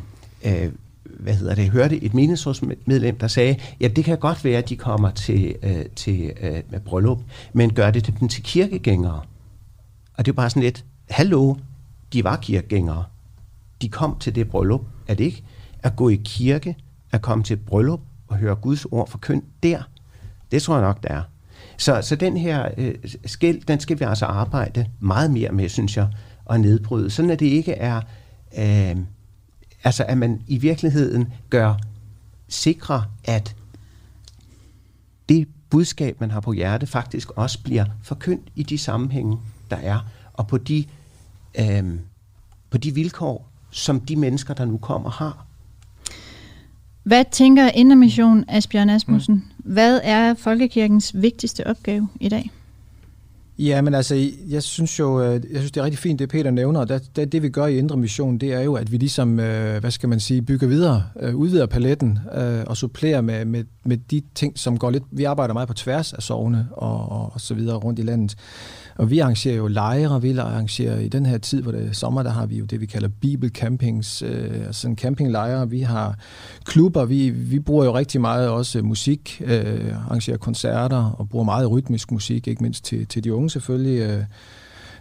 [0.45, 0.73] øh,
[1.05, 4.77] hvad hedder det, hørte et menighedsrådsmedlem, der sagde, ja, det kan godt være, at de
[4.77, 7.19] kommer til, øh, til øh, med bryllup,
[7.53, 9.21] men gør det dem til kirkegængere.
[10.17, 11.55] Og det er bare sådan lidt, hallo,
[12.13, 13.05] de var kirkegængere.
[13.83, 14.81] De kom til det bryllup.
[15.09, 15.45] Er det ikke
[15.79, 16.77] at gå i kirke,
[17.11, 19.83] at komme til bryllup og høre Guds ord for køn der?
[20.51, 21.23] Det tror jeg nok, det er.
[21.77, 22.95] Så, så den her øh,
[23.27, 26.09] skæld, den skal vi altså arbejde meget mere med, synes jeg,
[26.45, 27.11] og nedbryde.
[27.11, 28.01] Sådan at det ikke er...
[28.59, 28.97] Øh,
[29.85, 31.75] Altså at man i virkeligheden gør
[32.49, 33.57] sikre, at
[35.29, 39.39] det budskab, man har på hjerte, faktisk også bliver forkyndt i de sammenhænge,
[39.73, 39.99] der er,
[40.33, 40.85] og på de,
[41.61, 41.85] øh,
[42.71, 45.47] på de vilkår, som de mennesker, der nu kommer, har.
[47.03, 49.35] Hvad tænker Indermission, Asbjørn Asmussen?
[49.35, 49.73] Mm.
[49.73, 52.51] Hvad er Folkekirkens vigtigste opgave i dag?
[53.59, 56.51] Ja, men altså, jeg synes jo, øh, jeg synes, det er rigtig fint, det Peter
[56.51, 56.85] nævner.
[56.85, 59.81] Det, det, det vi gør i Indre Mission, det er jo, at vi ligesom, øh,
[59.81, 62.19] hvad skal man sige, bygger videre, øh, udvider paletten
[62.67, 65.05] og supplerer med, med, med de ting, som går lidt...
[65.11, 68.37] Vi arbejder meget på tværs af sovne og, og, og så videre rundt i landet.
[68.97, 72.23] Og vi arrangerer jo lejre, vi arrangerer i den her tid, hvor det er sommer,
[72.23, 75.71] der har vi jo det, vi kalder bibelcampings, øh, altså en campinglejre.
[75.71, 76.15] Vi har
[76.65, 81.71] klubber, vi, vi bruger jo rigtig meget også musik, øh, arrangerer koncerter og bruger meget
[81.71, 84.01] rytmisk musik, ikke mindst til, til de unge selvfølgelig.
[84.01, 84.25] Øh,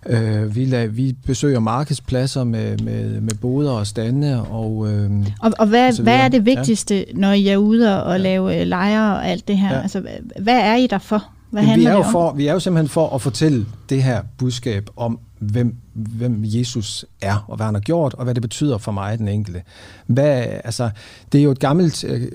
[0.05, 4.45] Øh, vi, la, vi besøger markedspladser med, med, med boder og stande.
[4.49, 5.11] Og, øh,
[5.41, 7.03] og, og hvad, og hvad er det vigtigste, ja.
[7.13, 8.17] når I er ude og ja.
[8.17, 9.73] lave lejre og alt det her?
[9.73, 9.81] Ja.
[9.81, 10.03] Altså,
[10.39, 11.29] hvad er I der for?
[11.51, 14.21] Hvad handler vi er, jo for, vi er jo simpelthen for at fortælle det her
[14.37, 18.77] budskab om, hvem, hvem Jesus er, og hvad han har gjort, og hvad det betyder
[18.77, 19.61] for mig, den enkelte.
[20.07, 20.89] Hvad, altså,
[21.31, 22.27] det er jo et gammelt, øh,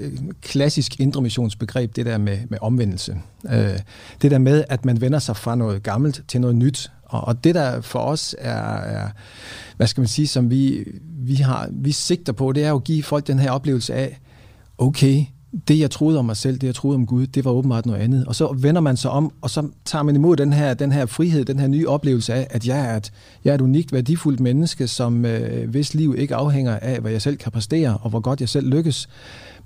[0.43, 3.17] klassisk indremissionsbegreb, det der med, med omvendelse.
[3.49, 3.79] Øh,
[4.23, 6.91] det der med, at man vender sig fra noget gammelt til noget nyt.
[7.05, 9.09] Og, og det der for os er, er,
[9.77, 10.85] hvad skal man sige, som vi,
[11.19, 14.21] vi, har, vi sigter på, det er jo at give folk den her oplevelse af,
[14.79, 15.25] okay,
[15.69, 18.01] det, jeg troede om mig selv, det, jeg troede om Gud, det var åbenbart noget
[18.01, 18.25] andet.
[18.25, 21.07] Og så vender man sig om, og så tager man imod den her, den her
[21.07, 23.13] frihed, den her nye oplevelse af, at jeg er et,
[23.45, 27.23] jeg er et unikt, værdifuldt menneske, som øh, hvis liv ikke afhænger af, hvad jeg
[27.23, 29.09] selv kan præstere, og hvor godt jeg selv lykkes,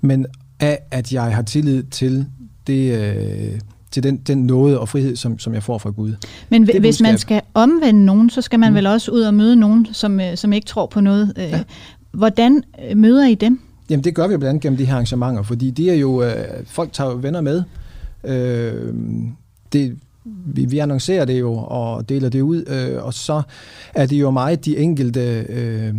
[0.01, 0.25] men
[0.59, 2.25] af, at jeg har tillid til
[2.67, 3.15] det...
[3.15, 3.59] Øh,
[3.91, 6.13] til den, den nåde og frihed, som, som jeg får fra Gud.
[6.49, 8.75] Men det hvis man skal omvende nogen, så skal man mm.
[8.75, 11.33] vel også ud og møde nogen, som, øh, som ikke tror på noget.
[11.37, 11.63] Øh, ja.
[12.11, 13.59] Hvordan øh, møder I dem?
[13.91, 16.65] Jamen det gør vi blandt andet gennem de her arrangementer, fordi de er jo, øh,
[16.65, 17.63] folk tager jo venner med.
[18.23, 18.93] Øh,
[19.73, 23.41] det, vi, vi annoncerer det jo og deler det ud, øh, og så
[23.95, 25.95] er det jo meget de enkelte øh,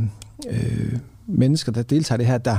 [0.50, 2.56] øh, mennesker, der deltager i det her, der,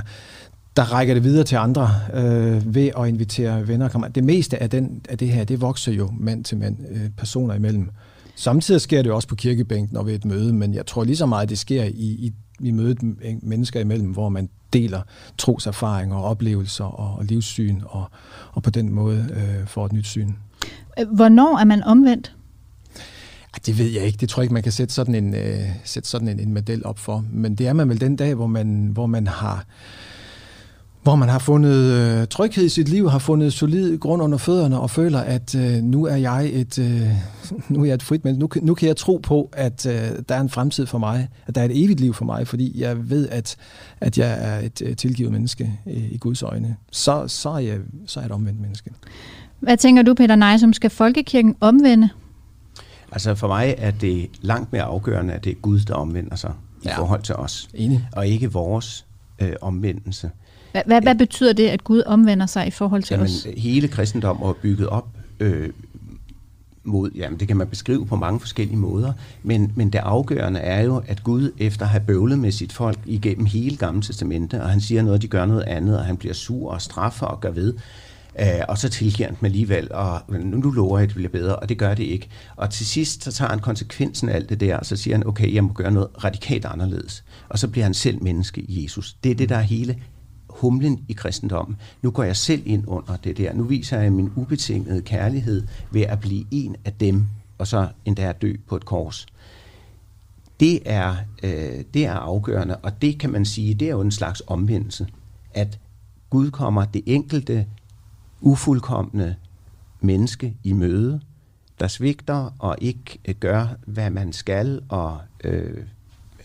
[0.78, 3.88] der rækker det videre til andre øh, ved at invitere venner.
[4.16, 7.56] Det meste af, den, af det her, det vokser jo mand til mand, øh, personer
[7.56, 7.90] imellem.
[8.36, 11.18] Samtidig sker det jo også på kirkebænken og ved et møde, men jeg tror lige
[11.18, 12.98] så meget, det sker i, i, i mødet
[13.44, 15.02] mennesker imellem, hvor man deler
[15.38, 18.06] troserfaringer og oplevelser og, og livssyn, og,
[18.52, 20.32] og på den måde øh, får et nyt syn.
[21.16, 22.36] Hvornår er man omvendt?
[23.66, 24.18] Det ved jeg ikke.
[24.18, 26.86] Det tror jeg ikke, man kan sætte sådan en, øh, sætte sådan en, en model
[26.86, 27.26] op for.
[27.32, 29.66] Men det er man vel den dag, hvor man, hvor man har
[31.04, 34.80] hvor man har fundet øh, tryghed i sit liv, har fundet solid grund under fødderne
[34.80, 37.08] og føler, at øh, nu er jeg et øh,
[37.70, 38.60] nu er jeg et frit menneske.
[38.60, 39.94] Nu, nu kan jeg tro på, at øh,
[40.30, 42.82] der er en fremtid for mig, at der er et evigt liv for mig, fordi
[42.82, 43.56] jeg ved, at,
[44.02, 46.76] at jeg er et øh, tilgivet menneske øh, i Guds øjne.
[46.92, 47.78] Så, så, er jeg,
[48.08, 48.92] så er jeg et omvendt menneske.
[49.60, 50.74] Hvad tænker du, Peter Nejsum?
[50.74, 52.10] Skal folkekirken omvende?
[53.12, 56.54] Altså for mig er det langt mere afgørende, at det er Gud, der omvender sig
[56.84, 56.98] i ja.
[56.98, 57.70] forhold til os.
[57.74, 58.08] Enig.
[58.12, 59.06] Og ikke vores
[59.40, 60.30] øh, omvendelse.
[60.74, 63.48] Hvad, hvad, hvad betyder det, at Gud omvender sig i forhold til Jamen, os?
[63.58, 65.08] Hele kristendommen er bygget op
[65.40, 65.70] øh,
[66.84, 69.14] mod, jamen det kan man beskrive på mange forskellige måder,
[69.44, 73.00] men, men det afgørende er jo, at Gud efter at have bøvlet med sit folk
[73.06, 76.34] igennem hele Gamle Testamente, og han siger noget, de gør noget andet, og han bliver
[76.34, 77.74] sur og straffer og gør ved,
[78.40, 81.30] øh, og så tilgiver han dem alligevel, og nu, nu lover jeg, at det bliver
[81.30, 82.30] bedre, og det gør det ikke.
[82.56, 85.28] Og til sidst, så tager han konsekvensen af alt det der, og så siger han,
[85.28, 87.24] okay, jeg må gøre noget radikalt anderledes.
[87.50, 89.14] Og så bliver han selv menneske i Jesus.
[89.24, 89.96] Det er det, der er hele
[90.64, 91.78] humlen i kristendommen.
[92.02, 93.54] Nu går jeg selv ind under det der.
[93.54, 97.26] Nu viser jeg min ubetingede kærlighed ved at blive en af dem,
[97.58, 99.26] og så endda at dø på et kors.
[100.60, 104.12] Det er, øh, det er afgørende, og det kan man sige, det er jo en
[104.12, 105.08] slags omvendelse,
[105.54, 105.80] at
[106.30, 107.66] Gud kommer det enkelte
[108.42, 109.36] ufuldkommende
[110.02, 111.22] menneske i møde,
[111.80, 115.84] der svigter og ikke øh, gør, hvad man skal, og øh,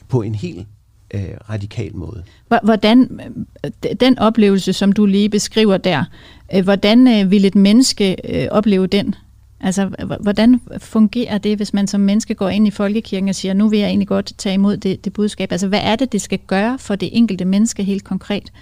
[0.08, 0.68] på en helt
[1.14, 2.24] øh, radikal måde.
[2.62, 3.20] Hvordan,
[3.64, 6.04] øh, den oplevelse, som du lige beskriver der,
[6.54, 9.14] øh, hvordan øh, vil et menneske øh, opleve den?
[9.60, 9.90] Altså,
[10.20, 13.78] hvordan fungerer det, hvis man som menneske går ind i folkekirken og siger, nu vil
[13.78, 15.52] jeg egentlig godt tage imod det, det budskab?
[15.52, 18.52] Altså, hvad er det, det skal gøre for det enkelte menneske helt konkret?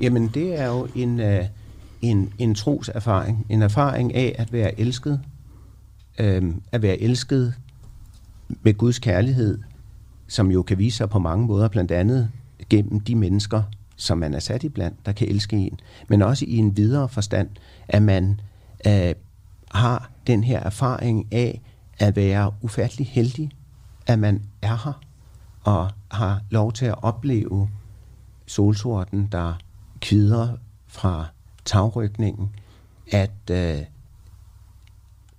[0.00, 1.44] Jamen, det er jo en, øh,
[2.02, 3.46] en, en troserfaring.
[3.48, 5.20] En erfaring af at være elsket.
[6.18, 7.54] Øh, at være elsket
[8.62, 9.58] med Guds kærlighed
[10.30, 12.30] som jo kan vise sig på mange måder, blandt andet
[12.68, 13.62] gennem de mennesker,
[13.96, 17.08] som man er sat i blandt, der kan elske en, men også i en videre
[17.08, 17.48] forstand,
[17.88, 18.40] at man
[18.86, 19.14] øh,
[19.70, 21.60] har den her erfaring af
[21.98, 23.50] at være ufattelig heldig,
[24.06, 25.00] at man er her
[25.64, 27.68] og har lov til at opleve
[28.46, 29.54] solsorten, der
[30.00, 30.56] kvider
[30.86, 31.26] fra
[31.64, 32.50] tagrykningen,
[33.12, 33.78] at, øh,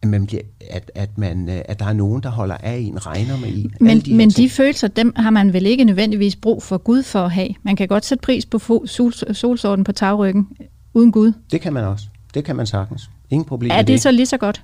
[0.01, 3.05] at, man bliver, at, at, man, øh, at der er nogen, der holder af en,
[3.05, 3.73] regner med en.
[3.79, 7.19] Men, de, men de følelser, dem har man vel ikke nødvendigvis brug for Gud for
[7.19, 7.49] at have.
[7.63, 10.47] Man kan godt sætte pris på sol, solsorten på tagryggen
[10.93, 11.33] uden Gud.
[11.51, 12.05] Det kan man også.
[12.33, 13.09] Det kan man sagtens.
[13.29, 14.63] Ingen problem Er det, det så lige så godt?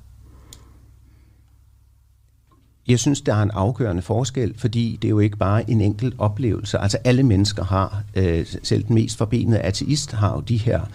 [2.88, 6.16] Jeg synes, der er en afgørende forskel, fordi det er jo ikke bare en enkelt
[6.18, 6.78] oplevelse.
[6.78, 10.88] Altså alle mennesker har, øh, selv den mest forbenede ateist har jo de her øh,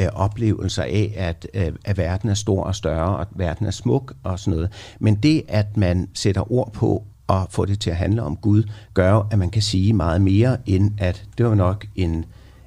[0.00, 3.70] Øh, oplevelser af, at, øh, at verden er stor og større, og at verden er
[3.70, 4.72] smuk og sådan noget.
[5.00, 8.62] Men det, at man sætter ord på og får det til at handle om Gud,
[8.94, 12.24] gør at man kan sige meget mere, end at det var nok en,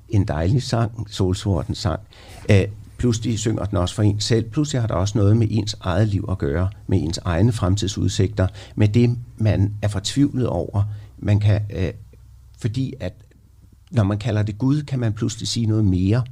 [0.10, 2.00] en dejlig sang, Solsorten sang.
[2.52, 2.68] Øh,
[2.98, 4.50] pludselig synger den også for en selv.
[4.50, 8.48] Pludselig har der også noget med ens eget liv at gøre, med ens egne fremtidsudsigter,
[8.76, 10.84] med det, man er fortvivlet over.
[11.18, 11.92] Man kan, øh,
[12.58, 13.14] fordi at
[13.92, 16.24] når man kalder det Gud, kan man pludselig sige noget mere.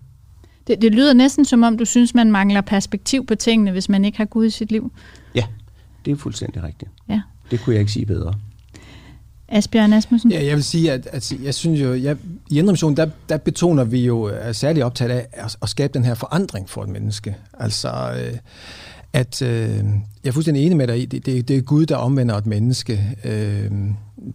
[0.68, 4.06] Det, det lyder næsten som om, du synes, man mangler perspektiv på tingene, hvis man
[4.06, 4.92] ikke har Gud i sit liv.
[5.36, 5.44] Ja,
[6.06, 6.92] det er fuldstændig rigtigt.
[7.10, 7.22] Ja.
[7.52, 8.34] Det kunne jeg ikke sige bedre.
[9.50, 10.32] Asbjørn Asmussen?
[10.32, 12.18] Ja, jeg vil sige, at, at jeg synes jo, jeg,
[12.50, 16.06] i Indremission, der, der betoner vi jo er særligt optaget af at, at skabe den
[16.06, 17.36] her forandring for et menneske.
[17.54, 18.38] Altså, øh,
[19.18, 19.78] at øh,
[20.24, 22.46] jeg er fuldstændig enig med dig i, det, det, det er Gud, der omvender et
[22.46, 23.18] menneske.
[23.24, 23.72] Øh,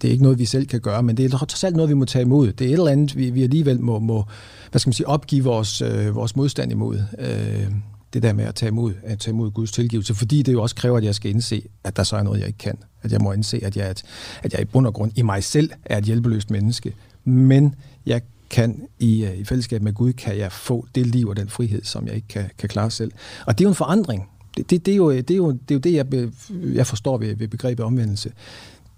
[0.01, 1.95] det er ikke noget, vi selv kan gøre, men det er trods alt noget, vi
[1.95, 2.53] må tage imod.
[2.53, 4.24] Det er et eller andet, vi, vi alligevel må, må
[4.70, 6.99] hvad skal man sige, opgive vores, øh, vores modstand imod.
[7.18, 7.66] Øh,
[8.12, 10.74] det der med at tage imod, at tage imod Guds tilgivelse, fordi det jo også
[10.74, 12.78] kræver, at jeg skal indse, at der så er noget, jeg ikke kan.
[13.03, 14.03] At jeg må indse, at jeg, at,
[14.43, 16.95] at jeg i bund og grund i mig selv er et hjælpeløst menneske.
[17.24, 17.74] Men
[18.07, 18.20] jeg
[18.51, 21.83] kan i, øh, i fællesskab med Gud, kan jeg få det liv og den frihed,
[21.85, 23.12] som jeg ikke kan, kan klare selv.
[23.47, 24.28] Og det er jo en forandring.
[24.57, 26.32] Det, det, det, er, jo, det, er, jo, det er jo det, jeg, be,
[26.74, 28.32] jeg forstår ved, ved begrebet omvendelse.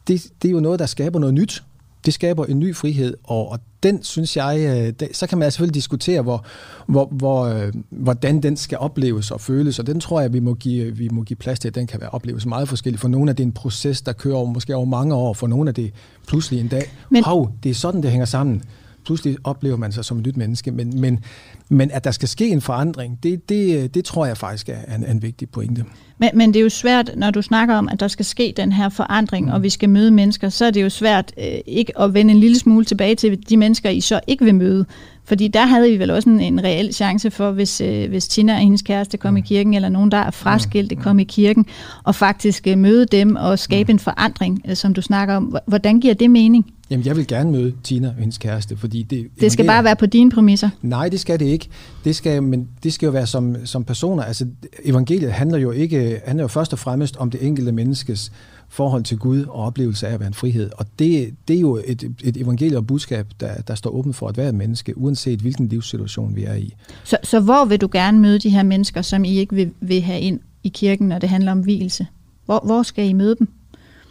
[0.09, 1.63] Det, det er jo noget, der skaber noget nyt.
[2.07, 5.51] Det skaber en ny frihed, og, og den synes jeg, øh, det, så kan man
[5.51, 6.45] selvfølgelig diskutere, hvor,
[6.87, 10.55] hvor, hvor, øh, hvordan den skal opleves og føles, og den tror jeg, vi må
[10.55, 13.01] give, vi må give plads til, at den kan være opleves meget forskelligt.
[13.01, 15.47] For nogle af det er en proces, der kører over, måske over mange år, for
[15.47, 15.93] nogle af det
[16.29, 17.25] pludselig en dag, Men...
[17.25, 18.63] hov, det er sådan, det hænger sammen
[19.05, 20.71] pludselig oplever man sig som et nyt menneske.
[20.71, 21.21] Men, men,
[21.69, 25.05] men at der skal ske en forandring, det, det, det tror jeg faktisk er en,
[25.05, 25.85] en vigtig pointe.
[26.19, 28.73] Men, men det er jo svært, når du snakker om, at der skal ske den
[28.73, 29.53] her forandring, mm.
[29.53, 32.41] og vi skal møde mennesker, så er det jo svært øh, ikke at vende en
[32.41, 34.87] lille smule tilbage til de mennesker, I så ikke vil møde.
[35.25, 38.53] Fordi der havde vi vel også en, en reel chance for, hvis, øh, hvis Tina
[38.53, 39.37] og hendes kæreste kom mm.
[39.37, 41.03] i kirken, eller nogen, der er fraskilte, mm.
[41.03, 41.67] kom i kirken,
[42.05, 43.95] og faktisk øh, møde dem og skabe mm.
[43.95, 45.57] en forandring, øh, som du snakker om.
[45.67, 46.67] Hvordan giver det mening?
[46.91, 49.27] Jamen, jeg vil gerne møde Tina og hendes kæreste, fordi det...
[49.41, 50.71] Det skal bare være på dine præmisser?
[50.83, 51.69] Nej, det skal det ikke.
[52.05, 54.23] Det skal, men det skal jo være som, som personer.
[54.23, 54.47] Altså,
[54.85, 58.33] evangeliet handler jo ikke handler jo først og fremmest om det enkelte menneskes
[58.75, 60.71] forhold til Gud og oplevelse af at være en frihed.
[60.79, 64.29] Og det, det er jo et, et evangelium og budskab, der, der står åbent for
[64.29, 66.75] at være menneske, uanset hvilken livssituation vi er i.
[67.05, 70.03] Så, så hvor vil du gerne møde de her mennesker, som I ikke vil, vil
[70.03, 72.07] have ind i kirken, når det handler om hvilelse?
[72.45, 73.49] Hvor, hvor skal I møde dem?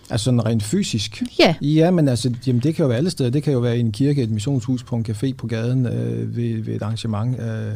[0.09, 1.24] Altså sådan rent fysisk?
[1.39, 1.55] Ja.
[1.61, 3.30] Ja, men altså, jamen, det kan jo være alle steder.
[3.30, 6.36] Det kan jo være i en kirke, et missionshus, på en café på gaden, øh,
[6.36, 7.74] ved, ved et arrangement øh,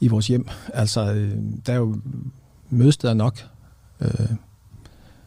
[0.00, 0.48] i vores hjem.
[0.74, 1.30] Altså, øh,
[1.66, 1.96] der er jo
[2.70, 3.38] mødesteder nok.
[4.00, 4.10] Øh,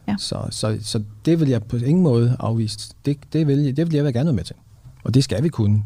[0.08, 0.14] ja.
[0.18, 2.94] så, så, så det vil jeg på ingen måde afvise.
[3.06, 4.56] Det, det, vil, det vil jeg være gerne med til.
[5.04, 5.82] Og det skal vi kunne.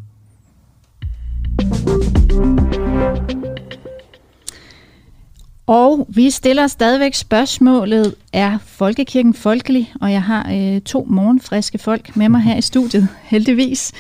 [5.67, 9.93] Og vi stiller stadigvæk spørgsmålet, er folkekirken folkelig?
[10.01, 13.93] Og jeg har øh, to morgenfriske folk med mig her i studiet, heldigvis.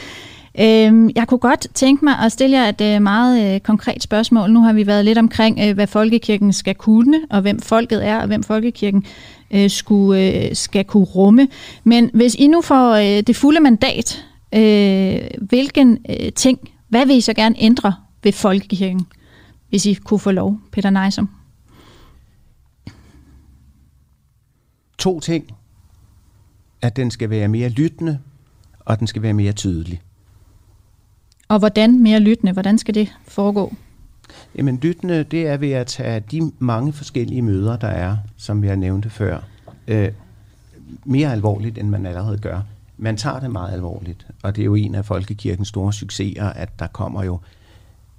[0.60, 4.50] Øhm, jeg kunne godt tænke mig at stille jer et øh, meget øh, konkret spørgsmål.
[4.50, 8.20] Nu har vi været lidt omkring, øh, hvad folkekirken skal kunne, og hvem folket er,
[8.20, 9.04] og hvem folkekirken
[9.50, 11.48] øh, skulle, øh, skal kunne rumme.
[11.84, 17.16] Men hvis I nu får øh, det fulde mandat, øh, hvilken øh, ting, hvad vil
[17.16, 17.94] I så gerne ændre
[18.24, 19.06] ved folkekirken,
[19.68, 21.28] hvis I kunne få lov, Peter Nejsom?
[24.98, 25.44] to ting.
[26.82, 28.18] At den skal være mere lyttende,
[28.80, 30.00] og den skal være mere tydelig.
[31.48, 32.52] Og hvordan mere lyttende?
[32.52, 33.74] Hvordan skal det foregå?
[34.56, 38.68] Jamen lyttende, det er ved at tage de mange forskellige møder, der er, som vi
[38.68, 39.38] har nævnt før,
[39.88, 40.08] øh,
[41.04, 42.60] mere alvorligt, end man allerede gør.
[42.98, 46.78] Man tager det meget alvorligt, og det er jo en af folkekirkens store succeser, at
[46.78, 47.38] der kommer jo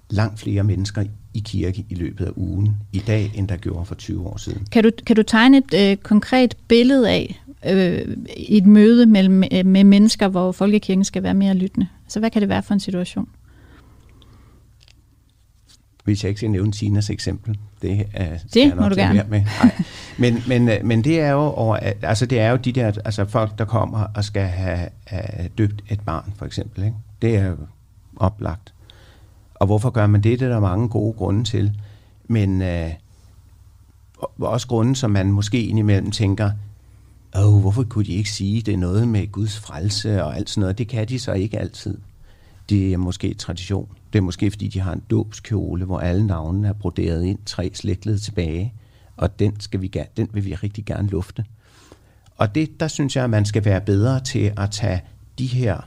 [0.10, 1.04] langt flere mennesker
[1.34, 4.68] i kirke i løbet af ugen i dag, end der gjorde for 20 år siden.
[4.72, 9.66] Kan du, kan du tegne et øh, konkret billede af øh, et møde mellem, øh,
[9.66, 11.88] med mennesker, hvor folkekirken skal være mere lyttende?
[12.06, 13.30] Altså, hvad kan det være for en situation?
[16.04, 17.58] Hvis jeg ikke skal nævne Tinas eksempel.
[17.82, 19.26] Det, er, det må du gerne.
[19.30, 19.42] Med.
[19.64, 19.72] Nej.
[20.18, 23.26] Men, men, øh, men det er jo over, altså det er jo de der altså
[23.26, 26.84] folk, der kommer og skal have, have døbt et barn, for eksempel.
[26.84, 26.96] Ikke?
[27.22, 27.58] Det er jo
[28.16, 28.74] oplagt.
[29.56, 30.40] Og hvorfor gør man det?
[30.40, 31.72] Det er der mange gode grunde til.
[32.28, 32.92] Men øh,
[34.40, 36.52] også grunde, som man måske indimellem tænker,
[37.38, 40.62] Åh, hvorfor kunne de ikke sige, det er noget med Guds frelse og alt sådan
[40.62, 40.78] noget?
[40.78, 41.98] Det kan de så ikke altid.
[42.70, 43.90] Det er måske tradition.
[44.14, 47.72] Det er måske, fordi de har en dåbskjole, hvor alle navnene er broderet ind, tre
[47.74, 48.74] slægtled tilbage,
[49.18, 51.46] og den, skal vi, den vil vi rigtig gerne lufte.
[52.38, 55.02] Og det, der synes jeg, at man skal være bedre til at tage
[55.38, 55.82] de her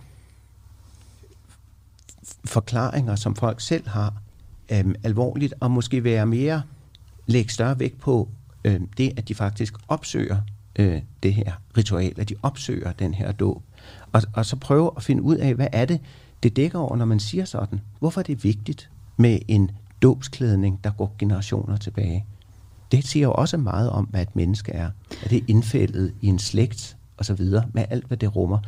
[2.45, 4.15] forklaringer, som folk selv har,
[4.73, 6.63] øhm, alvorligt, og måske være mere,
[7.27, 8.29] lægge større vægt på
[8.65, 10.37] øhm, det, at de faktisk opsøger
[10.77, 13.63] øh, det her ritual, at de opsøger den her dåb.
[14.13, 16.01] Og, og så prøve at finde ud af, hvad er det,
[16.43, 17.81] det dækker over, når man siger sådan.
[17.99, 19.71] Hvorfor er det vigtigt med en
[20.03, 22.27] dåbsklædning, der går generationer tilbage?
[22.93, 24.91] Det siger jo også meget om, hvad et menneske er.
[25.25, 28.59] At det er indfældet i en slægt og så videre, med alt, hvad det rummer.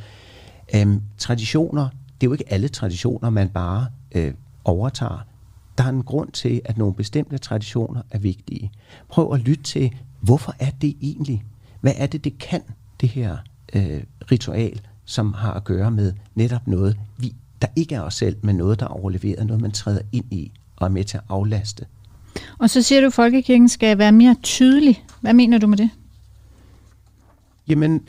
[0.75, 1.89] Øhm, traditioner,
[2.21, 4.35] det er jo ikke alle traditioner, man bare øh,
[4.65, 5.27] overtager.
[5.79, 8.73] Der er en grund til, at nogle bestemte traditioner er vigtige.
[9.09, 11.45] Prøv at lytte til, hvorfor er det egentlig?
[11.83, 12.63] Hvad er det, det kan,
[13.01, 13.37] det her
[13.75, 18.37] øh, ritual, som har at gøre med netop noget, vi, der ikke er os selv,
[18.43, 21.23] men noget, der er overleveret, noget, man træder ind i og er med til at
[21.29, 21.87] aflaste.
[22.59, 25.05] Og så siger du, at folkekirken skal være mere tydelig.
[25.21, 25.91] Hvad mener du med det?
[27.69, 28.01] Jamen,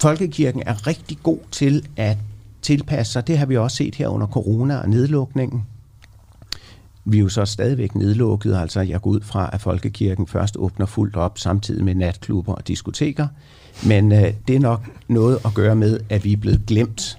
[0.00, 2.18] folkekirken er rigtig god til at
[2.62, 3.26] tilpasse sig.
[3.26, 5.66] Det har vi også set her under corona og nedlukningen.
[7.04, 10.86] Vi er jo så stadigvæk nedlukket, altså jeg går ud fra, at folkekirken først åbner
[10.86, 13.26] fuldt op samtidig med natklubber og diskoteker.
[13.86, 17.18] Men øh, det er nok noget at gøre med, at vi er blevet glemt.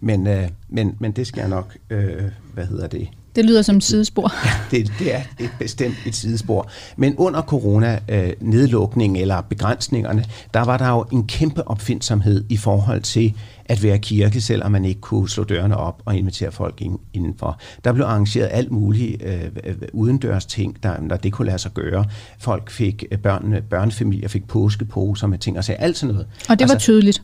[0.00, 2.22] Men, øh, men, men det skal jeg nok, øh,
[2.54, 4.32] hvad hedder det, det lyder som et sidespor.
[4.44, 6.70] Ja, det, det er et bestemt et sidespor.
[6.96, 10.24] Men under corona-nedlukningen øh, eller begrænsningerne,
[10.54, 13.34] der var der jo en kæmpe opfindsomhed i forhold til
[13.64, 17.60] at være kirke, selvom man ikke kunne slå dørene op og invitere folk ind, indenfor.
[17.84, 22.04] Der blev arrangeret alt muligt øh, udendørs ting, der, der det kunne lade sig gøre.
[22.38, 26.26] Folk fik, øh, børnene, børnefamilier fik påskeposer med ting og sagde alt sådan noget.
[26.48, 27.22] Og det altså, var tydeligt.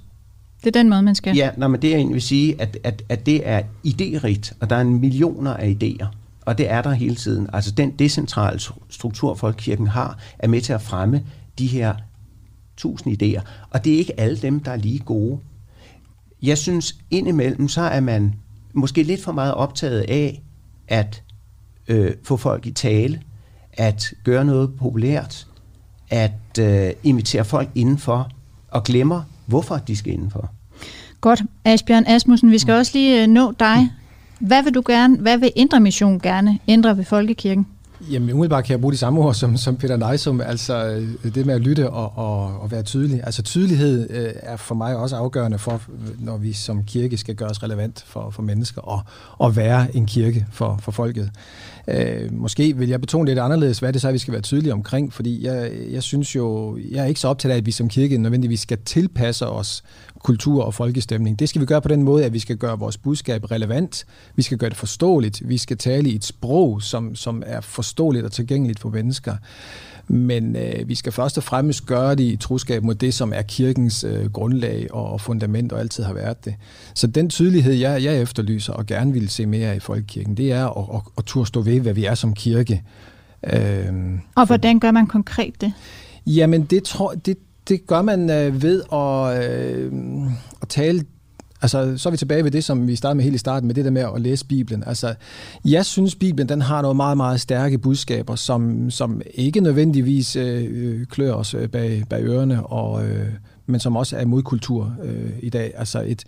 [0.65, 1.37] Det er den måde, man skal.
[1.37, 4.71] Ja, nej, men det jeg egentlig vil sige, at, at, at det er idérigt, og
[4.71, 6.07] der er en millioner af idéer.
[6.47, 7.47] Og det er der hele tiden.
[7.53, 8.61] Altså den decentrale
[8.91, 11.25] struktur, Folkekirken har, er med til at fremme
[11.59, 11.95] de her
[12.77, 13.41] tusind idéer.
[13.71, 15.39] Og det er ikke alle dem, der er lige gode.
[16.43, 18.35] Jeg synes, indimellem, så er man
[18.73, 20.43] måske lidt for meget optaget af
[20.89, 21.23] at
[21.89, 23.21] øh, få folk i tale,
[23.73, 25.47] at gøre noget populært,
[26.11, 28.31] at øh, invitere folk indenfor,
[28.69, 29.23] og glemmer,
[29.53, 30.51] hvorfor de skal indenfor.
[31.21, 31.43] Godt.
[31.65, 32.79] Asbjørn Asmussen, vi skal mm.
[32.79, 33.91] også lige øh, nå dig.
[34.41, 37.67] Hvad vil du gerne, hvad vil Indre Mission gerne ændre ved Folkekirken?
[38.11, 40.87] Jamen umiddelbart kan jeg bruge de samme ord som, som Peter Neisum, altså
[41.25, 43.21] øh, det med at lytte og, og, og være tydelig.
[43.25, 45.83] Altså tydelighed øh, er for mig også afgørende for,
[46.19, 49.01] når vi som kirke skal gøres relevant for, for mennesker og,
[49.39, 51.31] og være en kirke for, for folket.
[51.89, 54.73] Øh, måske vil jeg betone lidt anderledes, hvad det så er, vi skal være tydelige
[54.73, 57.89] omkring, fordi jeg, jeg synes jo, jeg er ikke så optaget af, at vi som
[57.89, 59.83] kirke nødvendigvis skal tilpasse os
[60.25, 61.39] kultur og folkestemning.
[61.39, 64.05] Det skal vi gøre på den måde, at vi skal gøre vores budskab relevant,
[64.37, 67.92] vi skal gøre det forståeligt, vi skal tale i et sprog, som, som er forståeligt
[68.01, 69.37] og tilgængeligt for mennesker.
[70.09, 73.43] Men øh, vi skal først og fremmest gøre det i troskab mod det, som er
[73.43, 76.55] kirkens øh, grundlag og fundament og altid har været det.
[76.95, 80.67] Så den tydelighed, jeg, jeg efterlyser og gerne vil se mere i folkekirken, det er
[80.67, 82.83] at, at, at turde stå ved, hvad vi er som kirke.
[83.53, 83.93] Øh,
[84.35, 85.73] og hvordan gør man konkret det?
[86.27, 87.37] Jamen, det, tror, det,
[87.69, 89.93] det gør man øh, ved at, øh,
[90.63, 91.05] at tale
[91.63, 93.75] Altså, så er vi tilbage ved det, som vi startede med helt i starten, med
[93.75, 94.85] det der med at læse Bibelen.
[94.87, 95.15] Altså,
[95.65, 101.07] jeg synes, Bibelen den har nogle meget, meget stærke budskaber, som, som ikke nødvendigvis øh,
[101.07, 103.29] klør os øh, bag, bag ørerne, og, øh,
[103.67, 105.73] men som også er modkultur øh, i dag.
[105.77, 106.25] Altså et,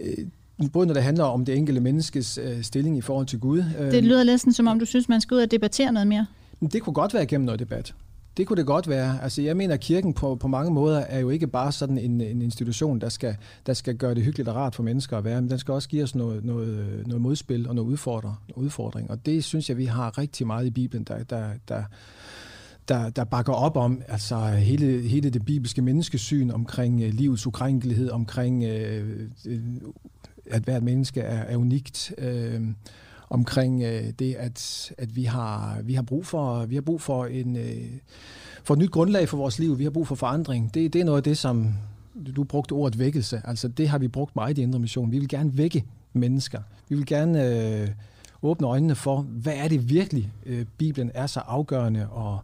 [0.00, 3.64] øh, både når det handler om det enkelte menneskes øh, stilling i forhold til Gud.
[3.80, 6.26] Øh, det lyder næsten som om, du synes, man skal ud og debattere noget mere.
[6.72, 7.94] Det kunne godt være gennem noget debat.
[8.36, 9.22] Det kunne det godt være.
[9.22, 12.20] Altså, jeg mener, at kirken på, på mange måder er jo ikke bare sådan en,
[12.20, 15.40] en institution, der skal, der skal gøre det hyggeligt og rart for mennesker at være,
[15.40, 19.10] men den skal også give os noget, noget, noget modspil og noget udfordring, udfordring.
[19.10, 21.84] Og det synes jeg, vi har rigtig meget i Bibelen, der, der, der,
[22.88, 28.10] der, der bakker op om altså hele, hele det bibelske menneskesyn omkring uh, livets ukrænkelighed,
[28.10, 29.52] omkring uh,
[30.46, 32.12] at hvert menneske er, er unikt.
[32.18, 32.68] Uh,
[33.32, 37.26] omkring øh, det, at, at vi, har, vi, har brug for, vi har brug for
[37.26, 37.90] en øh,
[38.64, 39.78] for et nyt grundlag for vores liv.
[39.78, 40.74] Vi har brug for forandring.
[40.74, 41.74] Det, det er noget af det, som
[42.36, 43.42] du brugte ordet vækkelse.
[43.44, 45.12] Altså det har vi brugt meget i Indre Mission.
[45.12, 46.60] Vi vil gerne vække mennesker.
[46.88, 47.88] Vi vil gerne øh,
[48.42, 52.38] åbne øjnene for, hvad er det virkelig, øh, Bibelen er så afgørende og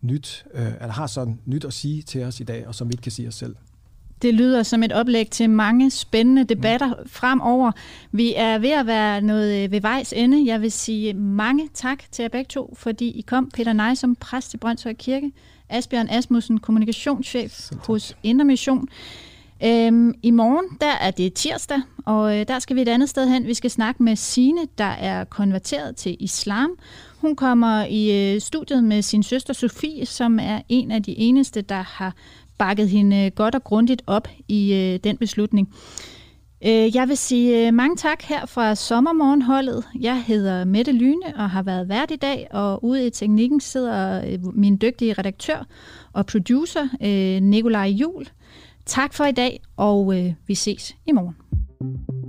[0.00, 2.92] nyt, øh, eller har så nyt at sige til os i dag, og som vi
[2.92, 3.56] ikke kan sige os selv.
[4.22, 7.72] Det lyder som et oplæg til mange spændende debatter fremover.
[8.12, 10.46] Vi er ved at være noget ved vejs ende.
[10.46, 13.50] Jeg vil sige mange tak til jer begge to, fordi I kom.
[13.54, 15.32] Peter Nej som præst i Brøndshøj Kirke,
[15.68, 18.88] Asbjørn Asmussen, kommunikationschef hos Indermission.
[19.64, 23.28] Øhm, I morgen, der er det tirsdag, og øh, der skal vi et andet sted
[23.28, 23.46] hen.
[23.46, 26.70] Vi skal snakke med Sine, der er konverteret til islam.
[27.18, 31.62] Hun kommer i øh, studiet med sin søster Sofie, som er en af de eneste,
[31.62, 32.14] der har
[32.62, 35.68] bakket hende øh, godt og grundigt op i øh, den beslutning.
[36.66, 39.84] Øh, jeg vil sige øh, mange tak her fra Sommermorgenholdet.
[40.00, 44.24] Jeg hedder Mette Lyne og har været vært i dag, og ude i teknikken sidder
[44.26, 45.66] øh, min dygtige redaktør
[46.12, 48.26] og producer, øh, Nikolaj Jul.
[48.86, 52.21] Tak for i dag, og øh, vi ses i morgen.